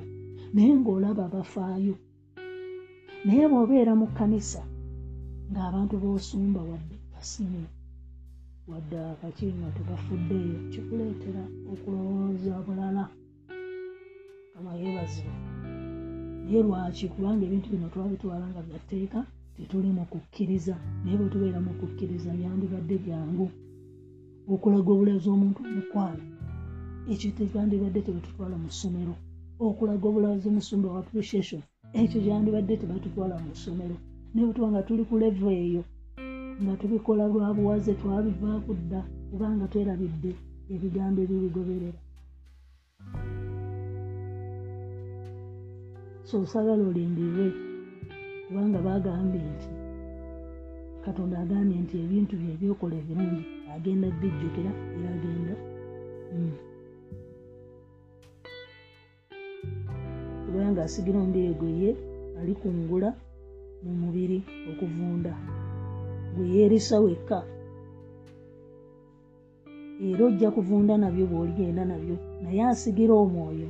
Naye 0.54 0.72
ng'olaba 0.80 1.26
bafaayo. 1.34 1.96
Naye 3.26 3.44
bw'obeera 3.52 3.94
mu 4.00 4.06
kkanisa 4.10 4.62
ng'abantu 5.52 5.96
b'osumba 6.02 6.62
wadde 6.70 6.98
basimu 7.14 7.62
wadde 8.70 8.98
akaki 9.12 9.46
nga 9.60 9.70
tebafuddeeyo 9.76 10.58
kikuleetera 10.72 11.44
okulowooza 11.72 12.54
bulala 12.66 13.04
kama 14.54 14.72
yeebazibwa 14.82 15.36
naye 16.46 16.62
lwaki? 16.68 17.06
Kubanga 17.14 17.44
ebintu 17.46 17.68
bino 17.74 17.88
twabitwala 17.94 18.46
nga 18.52 18.62
byatteeka 18.68 19.20
tetuli 19.56 19.90
mu 19.98 20.04
kukkiriza. 20.12 20.76
Naye 21.04 21.16
bwe 21.20 21.28
tubeera 21.34 21.60
mu 21.66 21.72
kukkiriza 21.80 22.30
byandibadde 22.40 22.96
byangu. 23.04 23.48
Okulaga 24.54 24.90
obulazi 24.96 25.28
omuntu 25.36 25.62
mukwano 25.76 26.24
ekyo 27.12 27.30
tekyandibadde 27.38 28.00
tebatutwala 28.06 28.56
mu 28.64 28.70
ssomero. 28.74 29.14
Okulaga 29.66 30.06
obulazi 30.08 30.46
omusumba 30.52 30.88
wa 30.94 31.00
appreciation 31.04 31.62
ekyo 32.02 32.18
kyandibadde 32.24 32.74
tebatutwala 32.82 33.36
mu 33.44 33.52
ssomero. 33.56 33.96
Naye 34.32 34.46
bwetuba 34.46 34.68
nga 34.72 34.86
tuli 34.88 35.04
ku 35.10 35.16
levo 35.22 35.50
eyo 35.64 35.82
nga 36.62 36.74
tubikola 36.80 37.24
lwa 37.32 37.54
buwaze 37.58 37.94
twabivaako 38.00 38.72
dda 38.82 39.02
kubanga 39.30 39.66
twerabidde 39.72 40.32
ebigambo 40.74 41.20
ebibigoberera 41.26 42.00
so 46.28 46.36
osagala 46.44 46.84
olindirwe 46.90 47.46
kubanga 48.46 48.80
bagambye 48.88 49.42
nti 49.54 49.70
katonda 51.06 51.36
agambye 51.44 51.78
nti 51.84 51.96
ebintu 52.04 52.34
bye 52.40 52.52
ebyokola 52.56 52.96
ebirungi 53.02 53.44
agenda 53.76 54.08
bijjukira 54.20 54.72
era 54.96 55.10
agenda 55.18 55.54
hmm. 56.32 56.56
kubanga 60.44 60.80
asigira 60.84 61.18
omubiri 61.20 61.54
gwe 61.60 61.72
ye 61.82 61.92
alikungula 62.40 63.10
mu 63.84 63.92
mubiri 64.02 64.38
okuvunda 64.70 65.34
gwe 66.34 66.46
yeerisa 66.54 67.00
wekka. 67.06 67.40
Era 70.08 70.26
ojja 70.26 70.50
kuvunda 70.56 70.94
nabyo 70.98 71.26
bw'oligenda 71.32 71.84
nabyo 71.86 72.16
naye 72.42 72.62
asigira 72.72 73.14
omwoyo 73.24 73.70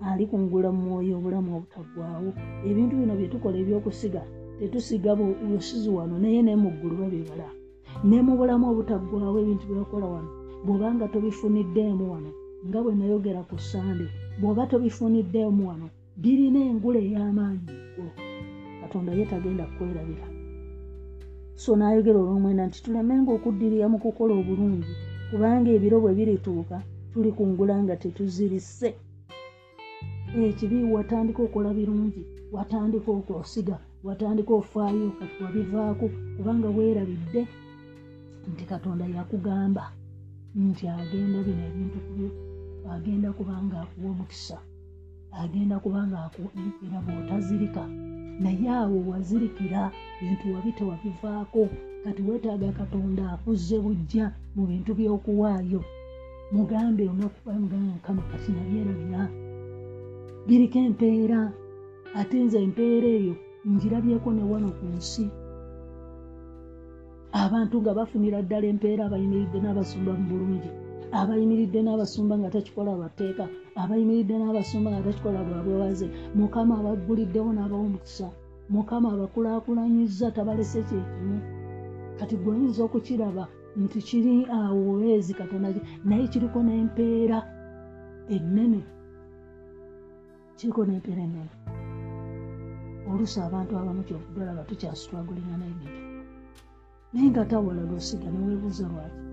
alikungula 0.00 0.68
mu 0.76 0.82
mwoyo 0.86 1.12
obulamu 1.18 1.50
obutaggwawo 1.56 2.30
ebintu 2.68 2.92
bino 3.00 3.12
byetukola 3.18 3.56
ebyokusiga 3.62 4.22
tetusiga 4.58 5.10
busizi 5.16 5.90
wano 5.96 6.14
naye 6.22 6.40
naye 6.42 6.56
mu 6.64 6.70
ggulu 6.74 6.94
babibala 7.00 7.48
ne 8.08 8.18
mu 8.26 8.32
bulamu 8.38 8.64
obutaggwawo 8.72 9.36
ebintu 9.42 9.64
byebakola 9.66 10.06
wano 10.14 10.30
bw'obanga 10.64 11.06
tobifuniddeemu 11.12 12.04
wano 12.12 12.30
nga 12.66 12.78
bwe 12.82 12.92
nayogera 12.98 13.40
ku 13.48 13.56
sande 13.70 14.06
bw'oba 14.40 14.62
tobifuniddeemu 14.70 15.62
wano 15.68 15.86
birina 16.22 16.60
engula 16.70 16.98
ey'amaanyi 17.06 17.72
eggulu 17.76 18.12
katonda 18.80 19.10
ye 19.18 19.24
tagenda 19.30 19.64
kwerabira 19.74 20.26
so 21.62 21.70
n'ayogera 21.76 22.18
olw'omwenda 22.20 22.62
nti 22.68 22.78
tulemenga 22.84 23.30
okuddirira 23.36 23.86
mu 23.92 23.98
kukola 24.04 24.32
obulungi 24.40 24.92
kubanga 25.30 25.68
ebiro 25.76 25.96
bwe 26.00 26.12
birituuka 26.18 26.76
tuli 27.12 27.30
kungula 27.36 27.74
nga 27.82 27.94
tetuzirise. 28.02 28.90
Ekibi 30.46 30.78
watandika 30.94 31.40
okola 31.46 31.70
birungi 31.78 32.22
watandika 32.54 33.10
okosiga 33.18 33.76
watandika 34.06 34.52
ofaayo 34.60 35.08
kati 35.18 35.36
wabivaako 35.44 36.06
kubanga 36.36 36.68
weerabidde 36.76 37.42
nti 38.50 38.64
katonda 38.70 39.04
yakugamba 39.14 39.84
nti 40.66 40.84
agenda 40.98 41.38
bino 41.46 41.62
ebintu 41.70 41.98
kubyo 42.06 42.28
agenda 42.94 43.28
kubanga 43.36 43.76
akuwa 43.82 44.08
omukisa 44.12 44.58
agenda 45.42 45.76
kubanga 45.84 46.16
akuira 46.26 46.98
bwotazirika 47.04 47.82
naye 48.40 48.68
awo 48.70 48.98
wazirikira 49.10 49.92
bintu 50.20 50.44
wabita 50.54 50.84
wabivaako 50.90 51.68
kati 52.04 52.22
weetaaga 52.22 52.72
katonda 52.72 53.22
akuzze 53.34 53.76
bujja 53.84 54.24
mu 54.54 54.62
bintu 54.66 54.90
by'okuwaayo. 54.98 55.80
Mugambe 56.52 57.02
onakuba 57.08 57.52
mugambe 57.62 57.88
mukama 57.96 58.22
kati 58.30 58.50
nabyerabira 58.52 59.22
biriko 60.46 60.78
empeera 60.78 61.40
ate 62.14 62.36
nze 62.44 62.58
empeera 62.62 63.08
eyo 63.18 63.34
ngirabyeko 63.66 64.28
ne 64.32 64.42
wano 64.50 64.68
ku 64.78 64.84
nsi. 64.96 65.24
Abantu 67.32 67.74
nga 67.82 67.92
bafunira 67.98 68.38
ddala 68.42 68.66
empeera 68.72 69.02
abayimiridde 69.06 69.58
n'abasumba 69.60 70.12
mu 70.18 70.24
bulungi 70.30 70.70
abayimiridde 71.12 71.80
n'abasumba 71.82 72.34
nga 72.38 72.50
takikola 72.50 72.92
bateeka 73.02 73.44
abayimiridde 73.82 74.34
n'abasumba 74.38 74.88
nga 74.90 75.02
takikola 75.06 75.38
bwabwewaze 75.46 76.06
mukama 76.34 76.72
abagguliddewo 76.80 77.50
n'abawa 77.52 77.84
omukisa 77.88 78.28
mukama 78.70 79.12
abakulaakulanyiza 79.14 80.30
tabalese 80.34 80.82
kyekimu. 80.88 81.38
Kati 82.18 82.34
gweoyinza 82.36 82.80
okukiraba 82.84 83.44
nti 83.76 83.98
kiri 84.08 84.34
awo 84.58 84.92
weezi 85.00 85.32
katonda 85.34 85.68
naye 86.04 86.26
kiriko 86.32 86.58
n'empeera 86.62 87.38
ennene. 88.34 88.80
Kiriko 90.56 90.80
n'empeera 90.84 91.22
ennene. 91.28 91.54
Oluusi 93.10 93.38
abantu 93.40 93.72
abamu 93.78 94.02
kyokudalaba 94.08 94.66
tukyasitwagulina 94.68 95.54
n'ebintu 95.60 96.00
naye 97.12 97.28
nga 97.30 97.44
tawalaga 97.50 97.94
osiga 98.00 98.28
neweebuuza 98.30 98.84
lwaki 98.92 99.25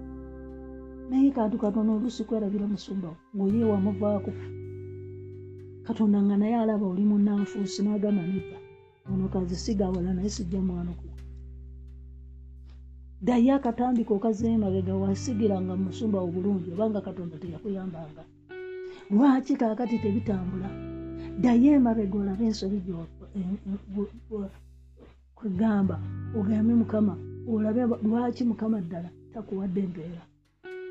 naye 1.10 1.30
kantu 1.38 1.56
katonda 1.64 1.92
oluusi 1.94 2.24
kwerabira 2.28 2.66
musumbawo 2.74 3.16
ng'oye 3.36 3.64
wamuvaako 3.72 4.32
katonda 5.88 6.18
nga 6.24 6.36
naye 6.38 6.56
alaba 6.56 6.86
oli 6.92 7.04
munanfuusi 7.12 7.80
n'agamba 7.84 8.24
nedda 8.30 8.58
ono 9.12 9.26
kazisiga 9.34 9.84
awala 9.88 10.12
naye 10.14 10.30
sijja 10.36 10.60
mwanukula 10.68 11.14
ddaye 13.24 13.52
akatambika 13.58 14.12
okazeemabega 14.14 14.94
wasigiranga 15.02 15.74
musumba 15.84 16.18
obulungi 16.26 16.68
obanga 16.74 17.00
katonda 17.08 17.36
teyakuyambanga. 17.42 18.24
Lwaki 19.12 19.54
kaakati 19.60 19.96
tebitambula? 20.04 20.70
Ddaye 21.40 21.70
emabega 21.78 22.16
olabe 22.22 22.44
ensobi 22.50 22.80
kwegamba 25.38 25.96
ogambe 26.38 26.74
mukama 26.82 27.14
olabe 27.52 27.82
lwaki 28.06 28.44
mukama 28.50 28.78
ddala 28.86 29.10
takuwadde 29.34 29.80
empeera 29.86 30.24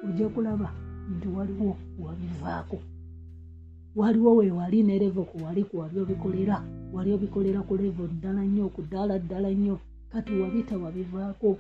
ojja 0.05 0.29
kulaba 0.29 0.69
nti 1.17 1.29
waliwo 1.29 1.77
wabivaako 2.05 2.79
waliwo 3.97 4.37
wewali 4.37 4.83
ne 4.83 4.99
levo 4.99 5.23
kuwali 5.25 5.65
kuwali 5.65 6.01
obikolera 6.01 6.57
wali 6.93 7.11
obikolera 7.17 7.61
ku 7.69 7.73
levo 7.81 8.05
ddala 8.12 8.43
nnyo 8.45 8.69
ku 8.75 8.81
ddaala 8.85 9.15
ddala 9.19 9.51
nnyo. 9.57 9.77
Kati 10.12 10.33
wabita 10.41 10.75
wabivaako. 10.83 11.51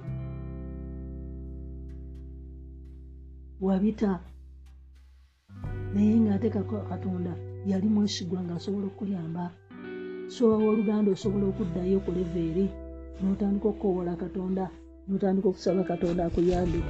Wabita. 3.60 4.20
Naye 5.94 6.20
ngaate 6.20 6.48
katonda 6.90 7.32
yali 7.66 7.88
mwesigwa 7.88 8.40
ngaasobola 8.44 8.86
okuyamba 8.92 9.44
sowawa 10.34 10.64
oluganda 10.72 11.12
osobola 11.12 11.44
okuddayo 11.48 11.98
ku 12.04 12.10
levo 12.16 12.38
eri 12.48 12.66
notandika 13.22 13.68
okukowola 13.68 14.12
katonda 14.16 14.64
notandika 15.12 15.48
okusaba 15.48 15.82
katonda 15.90 16.24
akuyambe. 16.24 16.80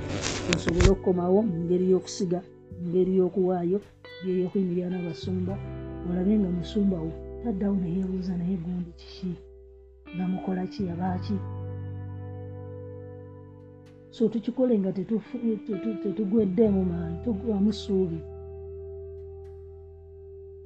Osobole 0.54 0.88
okukomawo 0.90 1.38
mungeri 1.42 1.84
y'okusiga 1.92 2.38
mungeri 2.80 3.12
y'okuwaayo 3.18 3.78
geyokuyimirira 4.24 4.88
n'abasumba. 4.90 5.54
Olabe 6.08 6.32
nga 6.38 6.50
musumbawo 6.56 7.10
taddawo 7.42 7.74
neyeebuuza 7.76 8.32
naye 8.38 8.56
gundi 8.64 8.90
kiki? 9.00 9.30
Nga 10.14 10.24
mukola 10.32 10.62
ki? 10.72 10.80
Yabaaki 10.88 11.36
so 14.12 14.28
tukikole 14.28 14.78
nga 14.78 14.92
tetugweddeemu 16.02 16.84
maanyi 16.84 17.16
tugwamu 17.24 17.72
ssuubi 17.72 18.20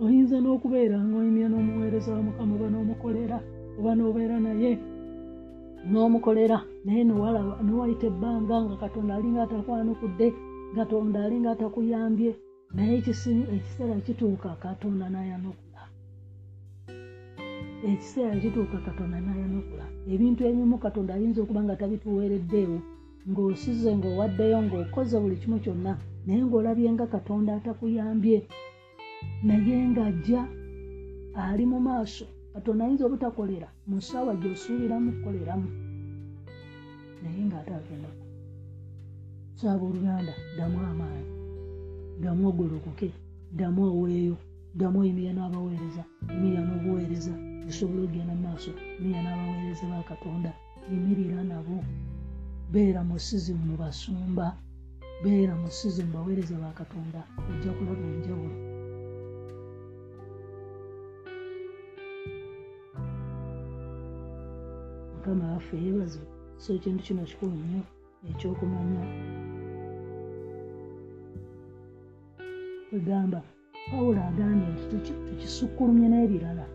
oyinza 0.05 0.37
n'okubeera 0.41 0.99
ngaoyimya 1.09 1.49
n'omuweereza 1.49 2.11
wa 2.17 2.23
mukama 2.27 2.55
oba 2.57 2.69
n'omukolera 2.71 3.39
oba 3.79 3.93
n'obeera 3.95 4.37
naye 4.47 4.73
n'omukolera 5.91 6.59
naye 6.85 7.03
newayita 7.67 8.07
ebbanga 8.11 8.57
nga 8.65 8.77
katonda 8.83 9.13
alinga 9.15 9.41
atakwanukudde 9.43 10.27
katonda 10.77 11.19
alinga 11.25 11.51
atakuyambye 11.53 12.31
naye 12.75 12.93
ekiseera 12.99 13.97
kituuka 14.07 14.49
katonda 14.65 15.07
nayanukula. 15.15 15.83
Ekiseera 17.91 18.35
kituuka 18.43 18.79
katonda 18.87 19.17
nayanukula. 19.27 19.87
Ebintu 20.13 20.41
ebimu 20.49 20.77
katonda 20.85 21.15
ayinza 21.15 21.41
okuba 21.43 21.61
nga 21.65 21.79
tabituweereddeewo 21.81 22.79
ng'osize 23.31 23.91
ng'owaddeyo 23.97 24.59
ng'okoze 24.67 25.17
buli 25.23 25.37
kimu 25.41 25.59
kyonna 25.65 25.93
naye 26.27 26.43
ng'olabye 26.47 26.89
nga 26.95 27.07
katonda 27.15 27.51
atakuyambye 27.59 28.39
naye 29.47 29.77
ng'ajja 29.91 30.43
ali 31.45 31.65
mu 31.71 31.79
maaso 31.87 32.27
katonda 32.57 32.85
ayinza 32.85 33.05
obutakolera 33.07 33.69
mu 33.89 33.97
ssaawa 34.01 34.33
gy'osuubiramu 34.41 35.09
kukoleramu 35.15 35.69
naye 37.23 37.43
ng'ate 37.49 37.73
agenda 37.81 38.11
saaba 39.59 39.85
oluganda 39.89 40.33
ddamu 40.55 40.79
amaanyi 40.91 41.31
ddamu 42.19 42.43
ogolokoke 42.51 43.09
ddamu 43.55 43.81
oweeyo 43.93 44.37
ddamu 44.77 44.97
oyimirya 45.01 45.33
n'abaweereza 45.35 46.03
yimirya 46.33 46.61
n'obuweereza 46.65 47.35
esobola 47.69 48.01
okugenda 48.03 48.33
mu 48.37 48.43
maaso 48.47 48.71
yimirya 48.99 49.21
n'abaweereza 49.23 49.85
ba 49.93 50.01
katonda 50.11 50.51
yimirira 50.91 51.41
nabo. 51.51 51.79
Beera 52.73 53.01
musizi 53.09 53.53
mu 53.55 53.75
basumba 53.81 54.47
beera 55.23 55.55
musizi 55.63 56.01
mu 56.07 56.13
baweereza 56.17 56.55
ba 56.63 56.71
katonda 56.81 57.21
ojja 57.51 57.71
kulaba 57.77 58.05
enjawulo 58.15 58.57
mukama 65.27 65.53
waffe 65.53 65.77
yeebaze 65.77 66.21
so 66.57 66.75
ekintu 66.75 67.03
kino 67.03 67.23
kikulu 67.23 67.53
nnyo 67.53 67.83
ekyokumanya. 68.31 69.03
Kwegamba 72.89 73.43
pawulo 73.91 74.21
agambye 74.29 74.69
nti 74.73 74.85
tukisukkulumye 75.27 76.09
n'ebirala. 76.09 76.67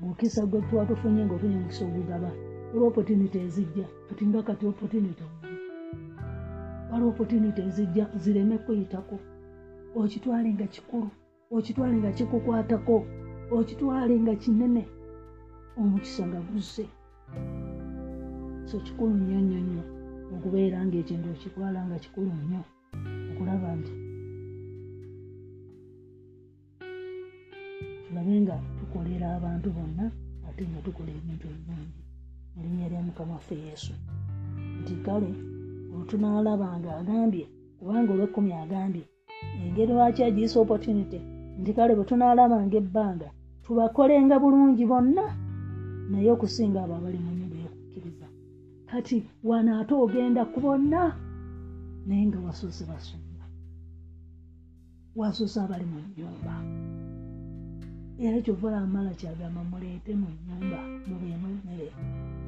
Mukisa 0.00 0.42
gwe 0.46 0.60
tuba 0.68 0.88
tufunye 0.88 1.22
ngaofunye 1.24 1.56
omukisa 1.56 1.84
ogugaba 1.84 2.30
olwa 2.72 2.86
opotunity 2.88 3.38
ezijja 3.46 3.86
kati 4.08 4.24
nga 4.26 4.40
kati 4.48 4.64
opotunity 4.66 5.24
wali 6.90 7.04
opotunity 7.10 7.60
ezijja 7.68 8.04
zireme 8.22 8.56
kuyitako. 8.64 9.16
Okitwale 10.00 10.48
nga 10.54 10.66
kikulu 10.74 11.08
okitwale 11.56 11.96
nga 12.00 12.10
kikukwatako 12.16 12.96
okitwale 13.56 14.14
nga 14.22 14.34
kinene 14.42 14.82
omukisa 15.80 16.22
nga 16.28 16.40
guzze 16.48 16.84
so 18.68 18.76
kikulu 18.86 19.14
nnyo 19.14 19.40
nnyo 19.40 19.60
nnyo 19.64 19.82
okubeera 20.34 20.78
ngaekintu 20.86 21.26
okitwala 21.34 21.78
nga 21.86 21.96
kikulu 22.02 22.30
nnyo 22.40 22.62
okulaba 23.30 23.68
nti 23.78 23.92
tulabe 28.04 28.40
nga 28.40 28.56
tukolera 28.78 29.26
abantu 29.36 29.68
bonna 29.76 30.04
ate 30.48 30.62
nga 30.70 30.80
tukola 30.84 31.10
ebintu 31.18 31.44
ebirungi 31.52 32.00
mu 32.54 32.60
linnya 32.64 32.86
lya 32.88 33.00
mukama 33.06 33.32
waffe 33.36 33.56
yesu. 33.66 33.92
Nti 34.80 34.94
kale 35.04 35.30
oltunaalaba 35.94 36.68
nga 36.78 36.90
agambye 37.00 37.44
kubanga 37.78 38.10
olwekkumi 38.12 38.52
agambye 38.62 39.04
engeri 39.64 39.92
lwaki 39.92 40.20
agiyisa 40.24 40.56
opportunity? 40.60 41.20
Nti 41.60 41.70
kale 41.76 41.92
bwe 41.94 42.04
tunaalabanga 42.08 42.76
ebbanga 42.82 43.28
tubakolenga 43.64 44.36
bulungi 44.42 44.84
bonna 44.90 45.24
naye 46.10 46.28
okusinga 46.34 46.78
abo 46.82 46.94
abali 46.98 47.18
mu 47.24 47.30
nyumba 47.38 47.56
ey'okukkiriza. 47.58 48.26
Kati 48.90 49.16
wano 49.48 49.70
ate 49.80 49.94
ogenda 50.04 50.42
ku 50.52 50.58
bonna 50.64 51.02
naye 52.06 52.22
nga 52.28 52.38
wasoose 52.46 52.82
basumba. 52.90 53.44
Wasoose 55.18 55.58
abali 55.60 55.86
mu 55.92 55.98
nyumba 56.16 56.54
era 58.24 58.40
kyova 58.44 58.68
amala 58.80 59.12
kyagamba 59.20 59.60
muleete 59.70 60.12
mu 60.20 60.28
nyumba 60.46 60.78
mubeemu 61.08 61.46
emmere. 61.54 61.88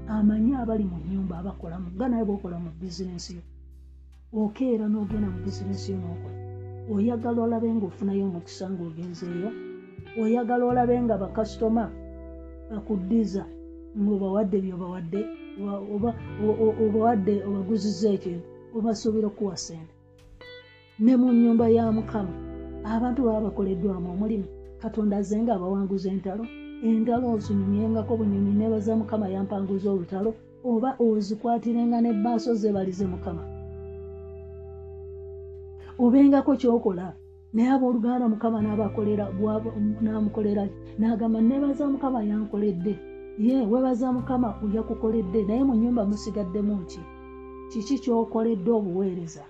Amanyi 0.08 0.52
abali 0.56 0.84
mu 0.90 0.98
nyumba 1.10 1.34
abakolamu 1.38 1.88
nga 1.94 2.06
naye 2.08 2.24
bwokola 2.24 2.56
mu 2.64 2.70
bizinensi 2.80 3.36
yo 3.36 3.42
okeera 4.40 4.86
n'ogenda 4.88 5.28
mu 5.34 5.38
bizinensi 5.44 5.92
yo 5.92 5.98
n'okola 6.00 6.38
oyagala 6.94 7.38
olabe 7.44 7.68
ngaofunayo 7.76 8.24
omukisa 8.28 8.64
ng'ogenzeeyo. 8.72 9.50
Oyagala 10.20 10.64
olabe 10.70 10.94
nga 11.04 11.20
bakasitoma 11.22 11.84
bakuddiza 12.70 13.44
ngaobawadde 14.00 14.56
byobawadde 14.64 15.20
obawadde 16.84 17.34
obaguziza 17.48 18.08
ekintu 18.16 18.46
obasuubira 18.76 19.26
okuwa 19.28 19.56
sente 19.56 19.94
ne 21.04 21.14
mu 21.20 21.28
nyumba 21.32 21.66
ya 21.76 21.84
mukama 21.96 22.34
abantu 22.94 23.20
baba 23.26 23.40
bakoleddwamu 23.46 24.08
omulimu. 24.14 24.48
Katonda 24.82 25.16
azze 25.16 25.36
nga 25.42 25.52
abawanguza 25.54 26.08
entalo 26.14 26.44
entalo 26.88 27.26
ozinyumyengako 27.34 28.12
bunyumyi 28.18 28.52
nebaza 28.54 28.92
mukama 29.00 29.26
yampanguza 29.34 29.88
olutalo 29.90 30.30
oba 30.70 30.90
ozikwatirenga 31.04 31.98
nebbaaso 32.00 32.50
zebalize 32.60 33.06
mukama. 33.12 33.42
Obengako 36.04 36.52
kyokola 36.60 37.06
naye 37.52 37.70
abooluganda 37.70 38.28
mukama 38.28 38.62
nabakolera 38.62 39.24
namukolera 40.00 40.68
nagamba 40.98 41.40
nebaza 41.40 41.86
mukama 41.88 42.22
yankoledde. 42.22 42.94
Ye 43.38 43.66
webaza 43.70 44.12
mukama 44.12 44.48
yakukoledde 44.74 45.44
naye 45.46 45.62
mu 45.64 45.74
nyumba 45.76 46.02
musigaddemu 46.10 46.84
ki 46.90 47.00
kiki 47.70 47.98
kyokoledde 48.02 48.70
obuweereza? 48.70 49.44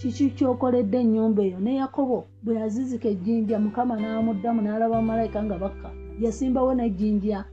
Kiki 0.00 0.30
kyokoledde 0.36 0.96
ennyumba 1.00 1.42
eyo 1.42 1.58
ne 1.60 1.72
yakobo 1.80 2.18
bwe 2.42 2.54
yazizika 2.60 3.08
ejjinja 3.08 3.58
mukama 3.58 3.94
n'amuddamu 4.00 4.60
n'alaba 4.62 5.02
malayika 5.02 5.42
nga 5.44 5.56
bakka. 5.62 5.90
Yasimbawo 6.22 6.74
nejjinja 6.74 7.44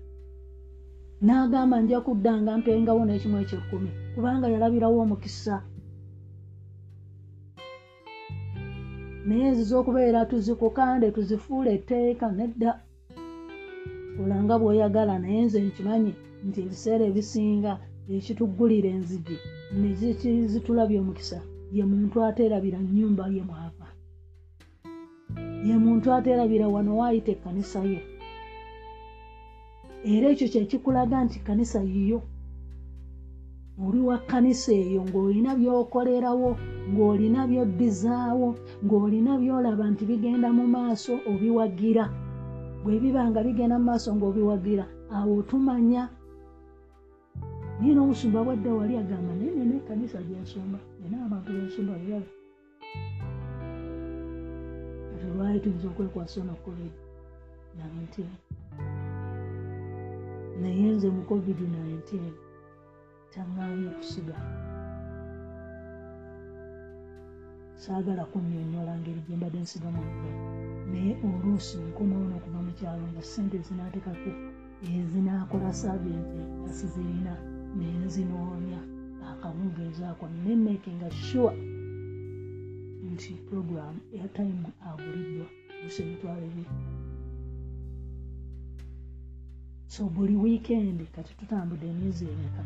n'agamba 1.25 1.81
nja 1.81 2.01
kuddanga 2.01 2.57
mpengawo 2.57 3.05
n'ekimu 3.05 3.37
ekyekkumi. 3.43 3.89
Kubanga 4.15 4.47
yalabirawo 4.53 4.97
omukisa 5.03 5.55
naye 9.25 9.45
ezo 9.51 9.63
z'okubeera 9.69 10.25
tuzikukande 10.29 11.07
tuzifuula 11.15 11.69
etteeka 11.77 12.27
nedda. 12.37 12.71
Olanga 14.21 14.55
bw'oyagala 14.59 15.15
naye 15.23 15.41
nze 15.45 15.59
nkimanyi 15.67 16.13
nti 16.47 16.57
ebiseera 16.65 17.03
ebisinga 17.11 17.73
ekituggulira 18.15 18.89
enzigi 18.95 19.37
nezitulabya 19.79 20.99
omukisa. 21.03 21.39
Ye 21.75 21.83
muntu 21.91 22.15
ateerabira 22.27 22.79
nyumba 22.97 23.23
ye 23.35 23.43
mwava. 23.49 23.87
Ye 25.67 25.75
muntu 25.83 26.07
ateerabira 26.17 26.65
wano 26.73 26.91
waayita 26.99 27.31
ekkanisa 27.35 27.81
ye. 27.91 28.01
Era 30.13 30.27
ekyo 30.33 30.47
kyekikulaga 30.53 31.17
nti 31.25 31.37
kanisa 31.47 31.79
yiyo 31.91 32.19
oli 33.81 33.99
wa 33.99 34.17
kkanisa 34.17 34.71
eyo 34.71 35.01
ng'olina 35.07 35.51
by'okolerawo 35.59 36.49
ng'olina 36.93 37.41
by'oddizaawo 37.49 38.49
ng'olina 38.85 39.31
by'olaba 39.41 39.83
nti 39.91 40.03
bigenda 40.09 40.49
mu 40.57 40.65
maaso 40.75 41.13
obiwagira. 41.31 42.05
Bwe 42.83 42.99
biba 43.01 43.21
nga 43.29 43.39
bigenda 43.45 43.75
mu 43.79 43.85
maaso 43.89 44.09
ng'obiwagira 44.13 44.85
awo 45.17 45.41
tumanya. 45.49 46.03
Naye 47.79 47.91
n'obusumba 47.95 48.39
bwadda 48.45 48.69
wali 48.77 48.93
agamba 49.01 49.31
naye 49.35 49.51
nina 49.57 49.75
ekkanisa 49.79 50.19
gyensumba 50.27 50.79
nina 51.01 51.17
abantu 51.25 51.49
bensumba 51.55 51.93
birabe 52.01 52.29
kati 55.23 55.37
lwali 55.37 55.59
tuyinza 55.59 55.87
okwekwasa 55.87 56.43
no 56.43 56.55
covid 56.65 56.93
19 57.77 58.23
naye 60.61 60.85
nze 60.95 61.09
mu 61.09 61.21
covid 61.29 61.59
19 61.59 62.52
taŋŋaamye 63.33 63.87
okusiga 63.93 64.37
saagala 67.83 68.23
kunnyonnyola 68.31 68.93
ngeri 68.99 69.21
gye 69.25 69.35
mbadde 69.37 69.59
nsigamu 69.63 70.03
naye 70.91 71.11
oluusi 71.27 71.77
nkomawo 71.87 72.25
n'okuva 72.29 72.59
mu 72.65 72.71
kyalo 72.77 73.03
nga 73.11 73.23
sente 73.31 73.57
zinaatekako 73.67 74.31
ezinaakola 74.93 75.69
saaventi 75.81 76.41
asizirina 76.67 77.33
nenzinoonya 77.77 78.81
akawungeezi 79.29 80.03
ako 80.11 80.25
nemakinga 80.43 81.09
sure 81.25 81.57
nti 83.11 83.31
program 83.47 83.95
airtime 84.15 84.69
aguliddwa 84.87 85.47
use 85.85 85.99
emitwalo 86.03 86.43
ebiri 86.49 86.73
so 89.93 90.01
buli 90.13 90.35
wiikendi 90.43 91.05
kati 91.15 91.31
tutambudde 91.39 91.85
emyezi 91.93 92.23
emeka 92.33 92.63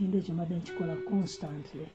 ekintu 0.00 0.18
ekyo 0.18 0.34
mbadde 0.34 0.54
nkikola 0.58 0.94
constantly. 1.10 1.86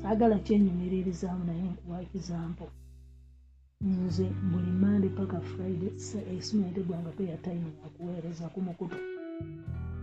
Saagala 0.00 0.36
kyenyumiririzaamu 0.46 1.44
naye 1.44 1.62
nkuwa 1.72 1.98
example? 2.16 2.70
Nze 3.80 4.26
buli 4.50 4.72
mande 4.82 5.08
paka 5.18 5.38
friday 5.50 5.92
esimu 6.36 6.62
yategwanga 6.66 7.10
pe 7.16 7.22
yatime 7.32 7.70
yakuweereza 7.82 8.46
ku 8.52 8.58
mukutu. 8.66 8.98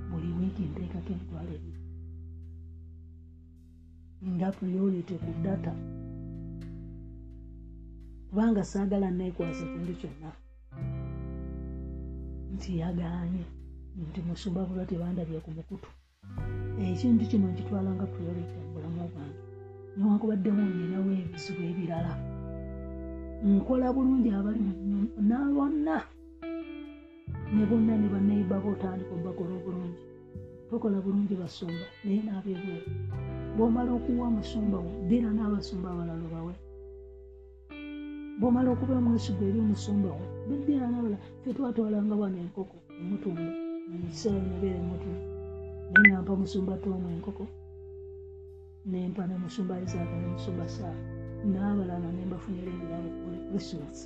Buli 0.09 0.29
wiiki 0.37 0.63
nteekako 0.69 1.09
emitwalo 1.13 1.51
ebiri. 1.57 1.81
Nga 4.33 4.49
priority 4.57 5.15
ku 5.23 5.31
data. 5.45 5.73
Kubanga 8.29 8.63
saagala 8.71 9.07
neekwasa 9.11 9.65
kintu 9.71 9.93
kyonna. 9.99 10.29
Nti 12.53 12.71
yagaanye 12.81 13.45
nti 14.03 14.19
musumba 14.27 14.67
bulwa 14.67 14.86
tebandabye 14.89 15.39
ku 15.45 15.49
mukutu. 15.55 15.89
Ekintu 16.86 17.23
kino 17.29 17.47
nkitwala 17.51 17.89
nga 17.95 18.05
priority 18.13 18.55
mu 18.62 18.67
bulamu 18.73 19.08
bwange. 19.12 19.39
Newankubaddewo 19.95 20.62
nyinawo 20.75 21.12
ebizibu 21.21 21.62
ebirala. 21.69 22.13
Nkola 23.47 23.88
bulungi 23.95 24.29
abali 24.38 24.62
nabonna 25.29 25.97
ne 27.53 27.63
bonna 27.69 27.93
ne 27.97 28.08
banaiba 28.13 28.63
bootandika 28.63 29.12
obakola 29.15 29.53
obulungi. 29.60 30.01
Tokola 30.69 30.97
bulungi 31.03 31.36
basumba 31.41 31.86
naye 32.03 32.19
nabyebweru 32.25 32.89
bwomala 33.55 33.91
okuwa 33.97 34.27
musumba 34.36 34.77
wo 34.84 34.91
ddira 35.03 35.29
n'abasumba 35.31 35.88
abalala 35.91 36.27
bawe 36.34 36.53
bwomala 38.39 38.69
okuba 38.71 38.93
omwesigo 38.99 39.43
eri 39.47 39.60
omusumba 39.63 40.10
wo 40.17 40.25
biddira 40.47 40.86
nabala 40.91 41.17
fetwatwalanga 41.41 42.13
bwana 42.19 42.38
enkoko 42.43 42.75
emutunda 42.99 43.64
mukiseera 43.89 44.39
nabeera 44.50 44.80
emutunda 44.84 45.24
naye 45.91 46.08
nampa 46.13 46.34
musumba 46.41 46.74
tomu 46.84 47.08
enkoko 47.15 47.45
nempa 48.91 49.24
nemusumba 49.30 49.74
isaaka 49.86 50.15
nemusumba 50.21 50.65
saa 50.76 50.98
n'abalala 51.52 52.10
nembafunira 52.17 52.69
ebirabo 52.76 53.10
krismas 53.50 54.00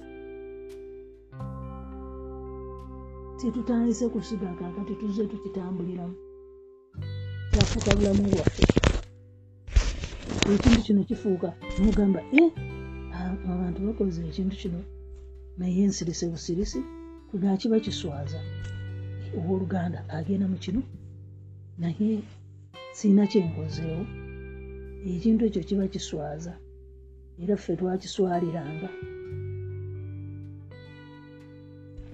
tetutandise 3.39 4.05
kusiga 4.13 4.49
kakati 4.59 4.93
tuze 4.99 5.23
tukitambuliramu 5.31 6.15
kyafuuka 7.51 7.91
bulamu 7.97 8.23
bwaffe 8.31 8.63
ekintu 10.53 10.79
kino 10.85 11.01
kifuuka 11.09 11.49
nogamba 11.79 12.21
e 12.41 12.43
abantu 13.53 13.79
bakoze 13.87 14.19
ekintu 14.29 14.55
kino. 14.61 14.79
Naye 15.57 15.81
ensirise 15.83 16.25
busirisi. 16.31 16.79
Kuga 17.29 17.57
kiba 17.57 17.79
kiswaza 17.79 18.39
owooluganda 19.37 19.99
agenda 20.17 20.45
mu 20.51 20.57
kino 20.63 20.81
naye 21.81 22.09
siina 22.97 23.23
kyenkozeewo 23.31 24.05
ekintu 25.13 25.41
ekyo 25.47 25.61
kiba 25.67 25.85
kiswaza 25.93 26.53
era 27.41 27.55
ffe 27.57 27.73
twakiswaliranga. 27.79 28.89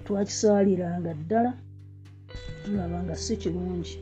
Twakiswaliranga 0.04 1.10
ddala 1.20 1.50
tulaba 2.62 2.98
nga 3.04 3.14
si 3.24 3.34
kirungi 3.42 3.96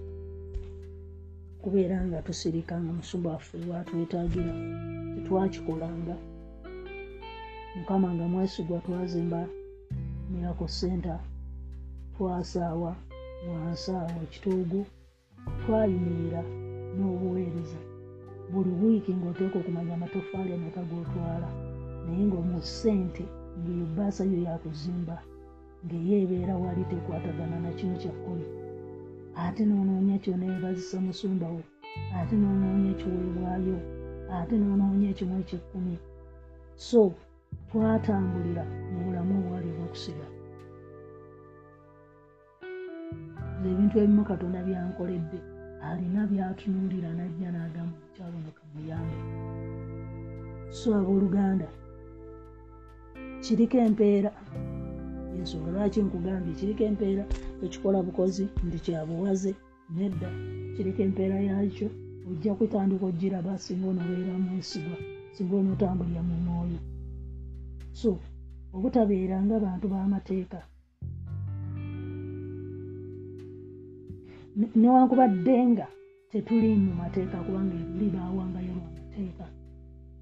kubeera 1.62 1.96
nga 2.07 2.18
tusirika 2.27 2.74
nga 2.83 2.92
musumba 2.98 3.29
waffe 3.35 3.57
lwatwetaagira 3.64 4.55
tetwakikolanga. 5.14 6.16
Mukama 7.77 8.09
nga 8.14 8.24
mwesigwa 8.33 8.79
twazimba 8.85 9.40
miraco 10.31 10.66
center 10.81 11.18
twasaawa 12.14 12.90
wansaawa 13.48 14.16
ekituugu 14.24 14.81
twayimirira 15.61 16.40
n'obuweereza. 16.96 17.81
Buli 18.53 18.70
wiiki 18.81 19.12
ng'oteeka 19.18 19.57
okumanya 19.59 19.92
amatofaali 19.94 20.50
ameka 20.55 20.83
g'otwala 20.88 21.48
naye 22.05 22.22
ngaomu 22.29 22.59
ssente 22.62 23.24
ngaebaasa 23.61 24.22
yo 24.33 24.38
yakuzimba 24.46 25.16
ng'eyo 25.85 26.14
ebeera 26.22 26.55
wali 26.62 26.83
tekwatagana 26.90 27.57
na 27.64 27.70
kino 27.79 27.94
kyakkoli 28.03 28.46
ate 29.44 29.62
noonoonya 29.68 30.16
kyoneebazisa 30.22 30.96
musumbawo 31.07 31.61
ate 32.18 32.35
noonoonya 32.40 32.88
ekiweebwayo 32.94 33.77
ate 34.38 34.55
noonoonya 34.61 35.07
ekimu 35.12 35.35
ekyekkumi 35.42 35.94
so 36.88 37.03
twatambulira 37.68 38.64
mu 38.92 38.98
bulamu 39.05 39.33
obwali 39.40 39.68
obwokusiga 39.72 40.27
ebintu 43.72 43.94
ebimu 44.03 44.22
katonda 44.31 44.59
byankoledde 44.66 45.38
alina 45.88 46.22
byatunuulira 46.31 47.11
najja 47.18 47.48
n'agamba 47.55 47.96
mukyalo 48.03 48.37
nokamuyambe 48.44 49.16
so 50.79 50.88
abooluganda 50.98 51.68
kiriko 53.44 53.77
empeera. 53.87 54.31
Ensonga 55.38 55.70
lwaki 55.74 56.00
nkugambye? 56.03 56.53
Kiriko 56.59 56.83
empeera 56.90 57.24
ekikola 57.64 57.98
bukozi 58.07 58.44
ndi 58.66 58.79
kyabuwaze 58.85 59.53
nedda. 59.96 60.29
Kiriko 60.74 61.00
empeera 61.07 61.37
yakyo 61.48 61.88
ojja 62.31 62.53
kutandika 62.59 63.05
ogiraba 63.07 63.53
singa 63.64 63.87
onobeera 63.92 64.35
mwesigwa 64.44 64.96
singa 65.35 65.55
onootambulira 65.57 66.22
mu 66.29 66.37
mwoyo. 66.44 66.81
So 68.00 68.11
obutabeera 68.74 69.37
nga 69.44 69.57
bantu 69.64 69.87
b'amateeka 69.92 70.59
newankubadde 74.54 75.54
nga 75.70 75.86
tetuli 76.30 76.68
mu 76.84 76.92
mateeka 77.02 77.36
kubanga 77.46 77.74
ebuli 77.82 78.06
baawangayo 78.14 78.72
lwamateeka 78.78 79.46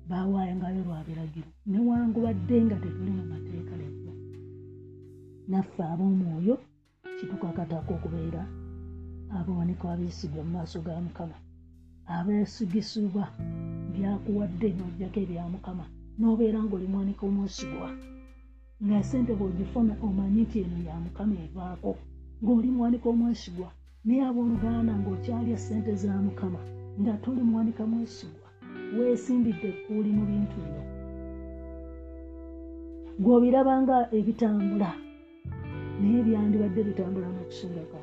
baawangayo 0.08 0.80
lwa 0.88 1.04
biragiro. 1.06 1.50
Newankubadde 1.70 2.56
nga 2.64 2.76
tetuli 2.82 3.10
mu 3.18 3.24
mateeka 3.32 3.72
leero 3.80 4.12
naffe 5.50 5.82
ab'omwoyo 5.92 6.54
kitukakatako 7.16 7.90
okubeera 7.96 8.42
abawanika 9.36 9.84
abeesigwa 9.92 10.40
mu 10.46 10.50
maaso 10.56 10.78
ga 10.86 10.96
mukama. 11.06 11.36
Abeesigisibwa 12.16 13.24
byakuwadde 13.92 14.68
n'ojjako 14.76 15.18
ebya 15.24 15.44
mukama 15.52 15.84
n'obeera 16.18 16.58
ng'oli 16.64 16.86
mwanika 16.92 17.22
omwesigwa. 17.28 17.88
Nga 18.84 18.98
sente 19.08 19.32
bw'ogifuna 19.38 19.92
omanyi 20.06 20.40
nti 20.44 20.56
eno 20.64 20.78
ya 20.88 20.96
mukama 21.04 21.34
evaako 21.44 21.92
ng'oli 22.42 22.68
mwanika 22.76 23.06
omwesigwa 23.12 23.70
naye 24.04 24.22
abooluganda 24.28 24.92
ng'okyalya 25.00 25.58
sente 25.64 25.92
za 26.02 26.12
mukama 26.26 26.60
nga 27.00 27.12
toli 27.22 27.42
mwanika 27.42 27.82
mwesigwa 27.86 28.48
weesimbidde 28.96 29.68
ekkuuli 29.72 30.10
mu 30.16 30.24
bintu 30.30 30.56
byo 30.66 30.82
gw'obiraba 33.22 33.74
nga 33.82 33.96
ebitambula 34.18 34.90
naye 36.00 36.20
byandibadde 36.26 36.80
bitambula 36.88 37.28
n'okusinga 37.30 37.84
ka. 37.90 38.00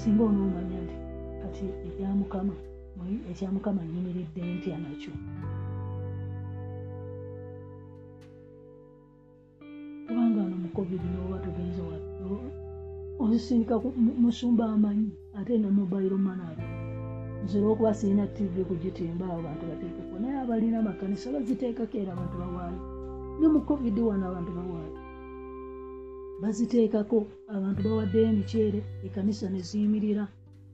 Singa 0.00 0.22
onoomanya 0.28 0.78
nti 0.84 0.96
kati 1.40 1.64
ebyamukama 1.88 2.54
ekyamukama 3.30 3.82
nyimiridde 3.90 4.40
ntya 4.54 4.76
nakyo? 4.82 5.12
Kubanga 10.06 10.42
no 10.50 10.56
mu 10.62 10.68
covid 10.76 11.02
noba 11.12 11.36
tugenza 11.44 11.80
ozisindika 13.22 13.74
musumba 14.22 14.64
amanyi 14.74 15.10
ate 15.38 15.54
ne 15.58 15.68
mobile 15.78 16.16
manage 16.26 16.66
nzira 17.44 17.66
okuba 17.72 17.94
sirina 17.98 18.26
tv 18.36 18.54
kugitimba 18.68 19.24
abo 19.30 19.40
bantu 19.46 19.64
bateekeko. 19.70 20.14
Naye 20.18 20.36
abalina 20.42 20.76
amakanisa 20.82 21.34
baziteekako 21.34 21.94
era 22.02 22.10
abantu 22.12 22.36
bawaayo. 22.42 22.80
Ne 23.38 23.46
mu 23.52 23.60
covid 23.68 23.96
wano 24.08 24.24
abantu 24.26 24.50
bawaayo. 24.58 24.94
Baziteekako 26.42 27.18
abantu 27.56 27.80
bawaddeyo 27.86 28.28
emiceere 28.32 28.80
ekanisa 29.06 29.46
neziyimirira 29.54 30.24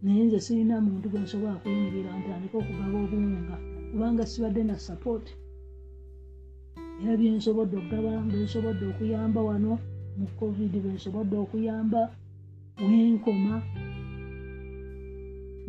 naye 0.02 0.20
nze 0.24 0.38
sirina 0.46 0.74
muntu 0.86 1.06
gwe 1.08 1.20
nsobola 1.24 1.60
kuyimirira 1.62 2.10
ntandika 2.18 2.56
okugaba 2.58 2.96
obuwunga 3.04 3.56
kubanga 3.90 4.24
sibadde 4.30 4.62
na 4.64 4.76
sapooti 4.86 5.32
era 7.00 7.12
byensobodde 7.20 7.74
okugaba 7.76 8.12
bensobodde 8.32 8.84
okuyamba 8.92 9.40
wano 9.48 9.72
mu 10.18 10.26
covid 10.38 10.72
bensobodde 10.84 11.36
okuyamba 11.44 12.00
wenkoma 12.80 13.54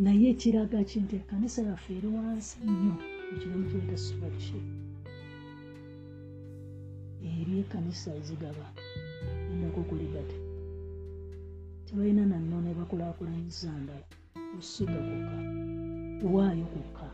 naye 0.04 0.34
kiraga 0.34 0.80
ki 0.90 0.98
nti 1.04 1.16
ekkanisa 1.20 1.62
yaffe 1.70 1.92
eri 1.98 2.10
wansi 2.16 2.56
nnyo 2.66 2.96
ekiramu 3.34 3.66
kyeta 3.70 3.98
stewardship 4.04 4.66
eri 7.40 7.54
ekkanisa 7.62 8.10
ezigaba 8.20 8.66
endako 9.52 9.82
kuligate 9.90 10.38
tebalina 11.86 12.24
nanno 12.32 12.58
ne 12.62 12.72
bakulaakulanyiza 12.78 13.72
ndala 13.84 14.06
kusiga 14.56 15.00
kukka 15.08 15.38
kuwaayo 16.24 16.66
kukka. 16.74 17.08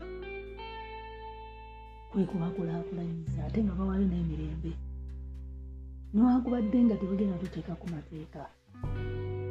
Kwe 2.10 2.24
kubakulakulanyiza 2.30 3.40
ate 3.46 3.58
nga 3.64 3.74
bawaayo 3.78 4.06
n'emirembe. 4.08 4.72
Newankubadde 6.12 6.78
nga 6.84 6.96
tebagenda 7.00 7.42
tuteeka 7.42 7.72
ku 7.80 7.86
mateeka 7.94 8.42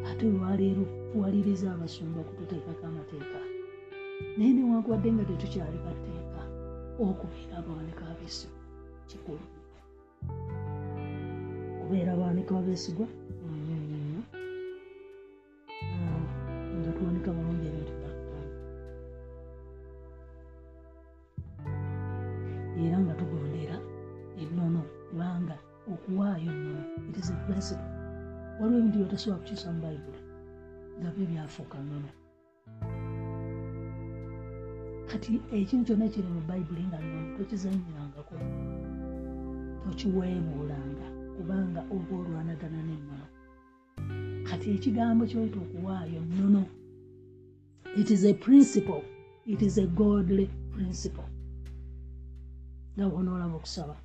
ate 0.10 0.24
olwaleero 0.32 0.84
kuwaliriza 1.12 1.68
abasumba 1.72 2.20
kututeekako 2.28 2.84
amateeka. 2.92 3.40
Naye 4.38 4.52
newankubadde 4.54 5.10
nga 5.14 5.24
tetukyali 5.30 5.78
bateeka 5.86 6.42
okubeera 7.08 7.54
abawanika 7.60 8.04
abeesigwa 8.12 8.62
kikulu. 9.10 9.46
Kubeera 11.80 12.12
abawanika 12.14 12.54
abeesigwa 12.60 13.08
byetasobola 29.20 29.42
kukyusa 29.42 29.72
mu 29.74 29.80
bayibuli 29.84 30.22
nga 31.00 31.10
byo 31.14 31.26
byafuuka 31.32 31.78
ngono 31.86 32.10
kati 35.10 35.32
ekintu 35.60 35.86
kyonna 35.88 36.08
kiri 36.14 36.30
mu 36.36 36.42
bayibuli 36.48 36.84
nga 36.88 36.98
nono 37.04 37.36
tokizanyirangako 37.36 38.36
tokiweebuulanga 39.84 41.08
kubanga 41.36 41.82
oba 41.96 42.14
olwanagana 42.20 42.80
nennono. 42.88 43.28
Kati 44.48 44.68
ekigambo 44.76 45.24
kyoyita 45.30 45.60
okuwaayo 45.66 46.22
nnono 46.24 46.64
it 48.00 48.10
is 48.16 48.24
a 48.24 48.34
principle 48.34 49.04
it 49.46 49.62
is 49.62 49.76
a 49.78 49.88
godly 50.00 50.48
principle. 50.76 51.28
Nga 52.96 53.06
bwonaolaba 53.10 53.56
okusaba 53.60 53.96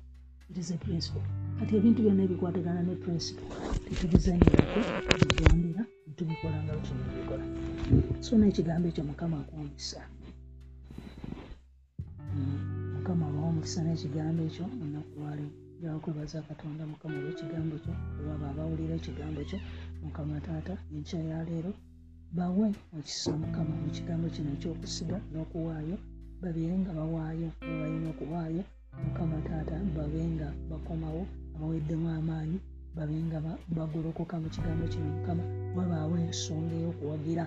it 0.49 0.57
is 0.57 0.71
a 0.71 0.77
principle. 0.85 1.25
Kati 1.59 1.71
ebintu 1.75 1.99
byonna 2.03 2.23
ebikwatagana 2.23 2.81
ne 2.83 2.95
principle 2.95 3.47
tetubizanyirako 3.85 4.79
tubigondera 5.19 5.83
netubikola 6.05 6.57
nga 6.63 6.73
lutunabikola 6.77 7.45
so 8.25 8.33
nekigambo 8.37 8.85
ekyo 8.89 9.03
mukama 9.09 9.35
akwomisa 9.41 10.01
hmm, 12.31 12.59
mukama 12.95 13.23
abawo 13.29 13.47
omukisa 13.51 13.79
n'ekigambo 13.83 14.41
ekyo 14.47 14.65
olunaku 14.73 15.13
lwalimu 15.19 15.53
gyakwebaza 15.81 16.39
katonda 16.49 16.83
mukama 16.91 17.15
olwekigambo 17.19 17.75
kyo 17.83 17.93
olwaba 18.17 18.45
abawulira 18.51 18.93
ekigambo 18.99 19.41
kyo. 19.49 19.59
Mukama 20.03 20.35
taata 20.45 20.73
enkya 20.95 21.21
yaleero 21.31 21.71
bawe 22.37 22.67
okisa 22.97 23.31
mukama 23.41 23.73
mu 23.83 23.89
kigambo 23.95 24.25
kino 24.33 24.49
ekyokusiga 24.55 25.17
n'okuwaayo 25.31 25.95
babeere 26.41 26.75
nga 26.81 26.91
bawaayo 26.99 27.49
babalina 27.67 28.07
okuwaayo. 28.13 28.63
Mukama 29.05 29.37
taata 29.47 29.75
babe 29.95 30.21
nga 30.33 30.47
bakomawo 30.69 31.23
abaweddemu 31.55 32.07
amaanyi 32.19 32.59
babe 32.95 33.15
nga 33.27 33.39
bagolokoka 33.77 34.35
mu 34.41 34.47
kigambo 34.53 34.85
kino. 34.87 35.07
Mukama 35.15 35.43
wabaawo 35.75 36.15
ensonga 36.25 36.75
ey'okuwagira. 36.79 37.45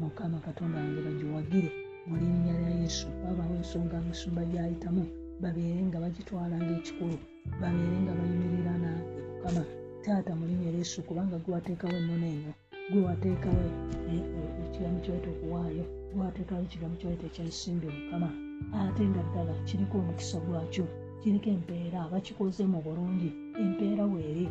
Mukama 0.00 0.36
katonda 0.46 0.78
wange 0.78 1.00
bagiwagire 1.06 1.70
mu 2.08 2.14
linnya 2.20 2.54
lya 2.60 2.72
yesu. 2.82 3.06
Wabaawo 3.24 3.54
ensonga 3.60 3.96
musumba 4.06 4.42
gyayitamu. 4.44 5.04
Babeere 5.42 5.82
nga 5.88 5.98
bagitwala 6.04 6.56
ngaekikulu 6.62 7.16
babeere 7.60 7.96
nga 8.04 8.12
bayimirira 8.18 8.74
nange 8.78 9.18
mukama 9.34 9.62
taata 10.04 10.32
mu 10.38 10.44
linnya 10.46 10.70
lya 10.70 10.78
yesu 10.78 11.02
kubanga 11.02 11.36
gwewateekawo 11.42 11.94
ennono 11.98 12.26
eno 12.36 12.52
gwewateekawo 12.90 13.62
ekigambo 14.64 14.98
kyoyita 15.04 15.28
okuwaayo 15.34 15.84
gwewateekawo 16.12 16.60
ekigambo 16.66 16.94
kyoyita 17.00 17.26
ekyensimbi 17.26 17.86
mukama. 17.96 18.28
Ate 18.78 19.02
nga 19.10 19.22
ddala 19.28 19.52
kiriko 19.66 19.98
omukisa 19.98 20.38
gwakyo. 20.46 20.84
Kiriko 21.22 21.48
empeera 21.56 21.98
abakikoze 22.06 22.62
mu 22.72 22.78
bulungi 22.86 23.30
empeera 23.62 24.04
weeri 24.12 24.46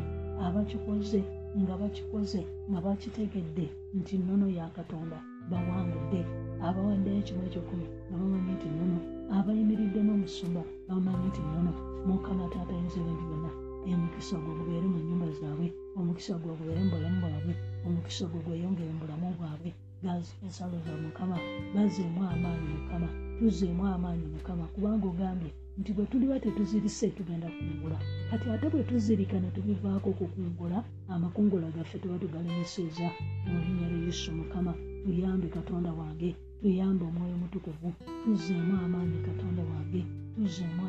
abakikoze 0.46 1.20
nga 1.60 1.74
bakikoze 1.80 2.40
nga 2.70 2.80
bakitegedde 2.84 3.66
nti 3.98 4.14
nnono 4.18 4.46
ya 4.58 4.66
katonda 4.76 5.18
bawangudde. 5.50 6.20
Abawaddeyo 6.66 7.18
ekimu 7.22 7.42
ekyokumi 7.48 7.86
nga 8.08 8.16
bamanyi 8.20 8.52
nti 8.56 8.68
nnono. 8.72 8.98
Abayimiridde 9.36 10.00
n'omusumba 10.02 10.62
bamanyi 10.88 11.26
nti 11.30 11.40
nnono. 11.44 11.72
Mukama 12.06 12.44
taata 12.52 12.74
yinza 12.78 12.98
ebintu 13.02 13.24
byonna 13.28 13.50
omukisa 13.92 14.36
gwe 14.42 14.52
gubeere 14.58 14.86
mu 14.92 14.98
nyumba 15.06 15.26
zaabwe 15.38 15.66
omukisa 15.98 16.34
gwe 16.40 16.52
gubeere 16.58 16.80
mu 16.84 16.90
bulamu 16.92 17.18
bwabwe 17.22 17.52
omukisa 17.86 18.24
gwe 18.30 18.40
gweyongere 18.44 18.90
mu 18.94 19.00
bulamu 19.02 19.26
bwabwe. 19.38 19.70
Gazi 20.04 20.32
ensalo 20.44 20.76
za 20.84 20.92
mukama 21.02 21.36
bazeemu 21.74 22.20
amaanyi 22.32 22.68
mukama 22.74 23.08
tuzeemu 23.38 23.82
amaanyi 23.94 24.26
mukama. 24.34 24.64
Kubanga 24.74 25.06
ogambye 25.12 25.50
nti 25.78 25.90
bwe 25.92 26.04
tuliba 26.10 26.36
tetuzirise 26.40 27.06
tugenda 27.16 27.48
kungula 27.56 27.98
kati 28.30 28.46
ate 28.54 28.66
bwe 28.72 28.82
tuzirika 28.88 29.36
ne 29.40 29.48
tubivaako 29.54 30.08
okukungula 30.12 30.78
amakungula 31.12 31.66
gaffe 31.76 31.96
tuba 32.02 32.16
tugalemeseza 32.22 33.06
mu 33.50 33.58
linnya 33.64 33.86
lya 33.92 34.00
yesu 34.06 34.28
mukama 34.38 34.72
tuyambe 35.04 35.48
katonda 35.56 35.90
wange 36.00 36.30
tuyambe 36.60 37.02
omwoyo 37.10 37.36
mutukuvu 37.42 37.88
tuzeemu 38.24 38.74
amaanyi 38.84 39.18
katonda 39.28 39.62
wange 39.70 40.02
tuzeemu 40.34 40.82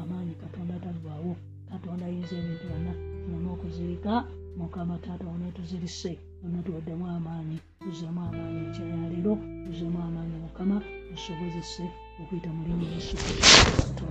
amaanyi 0.00 0.34
katonda 0.42 0.74
talwawo 0.84 1.32
katonda 1.70 2.02
ayinza 2.06 2.34
ebintu 2.40 2.64
byonna 2.68 2.92
tulina 3.24 3.48
okuzirika. 3.54 4.12
Mukama 4.58 4.98
taata 4.98 5.26
wona 5.26 5.52
tuzirise 5.56 6.12
wona 6.42 6.62
tuwaddemu 6.62 7.04
amaanyi 7.16 7.56
tuzeemu 7.82 8.20
amaanyi 8.28 8.58
ekyayaleero 8.66 9.32
tuzeemu 9.64 9.98
amaanyi 10.06 10.36
mukama 10.44 10.76
tusobozese 11.10 11.84
okuyita 12.22 12.50
mu 12.56 12.60
linnya 12.66 12.88
yesu 12.94 13.14
kristo 13.22 14.04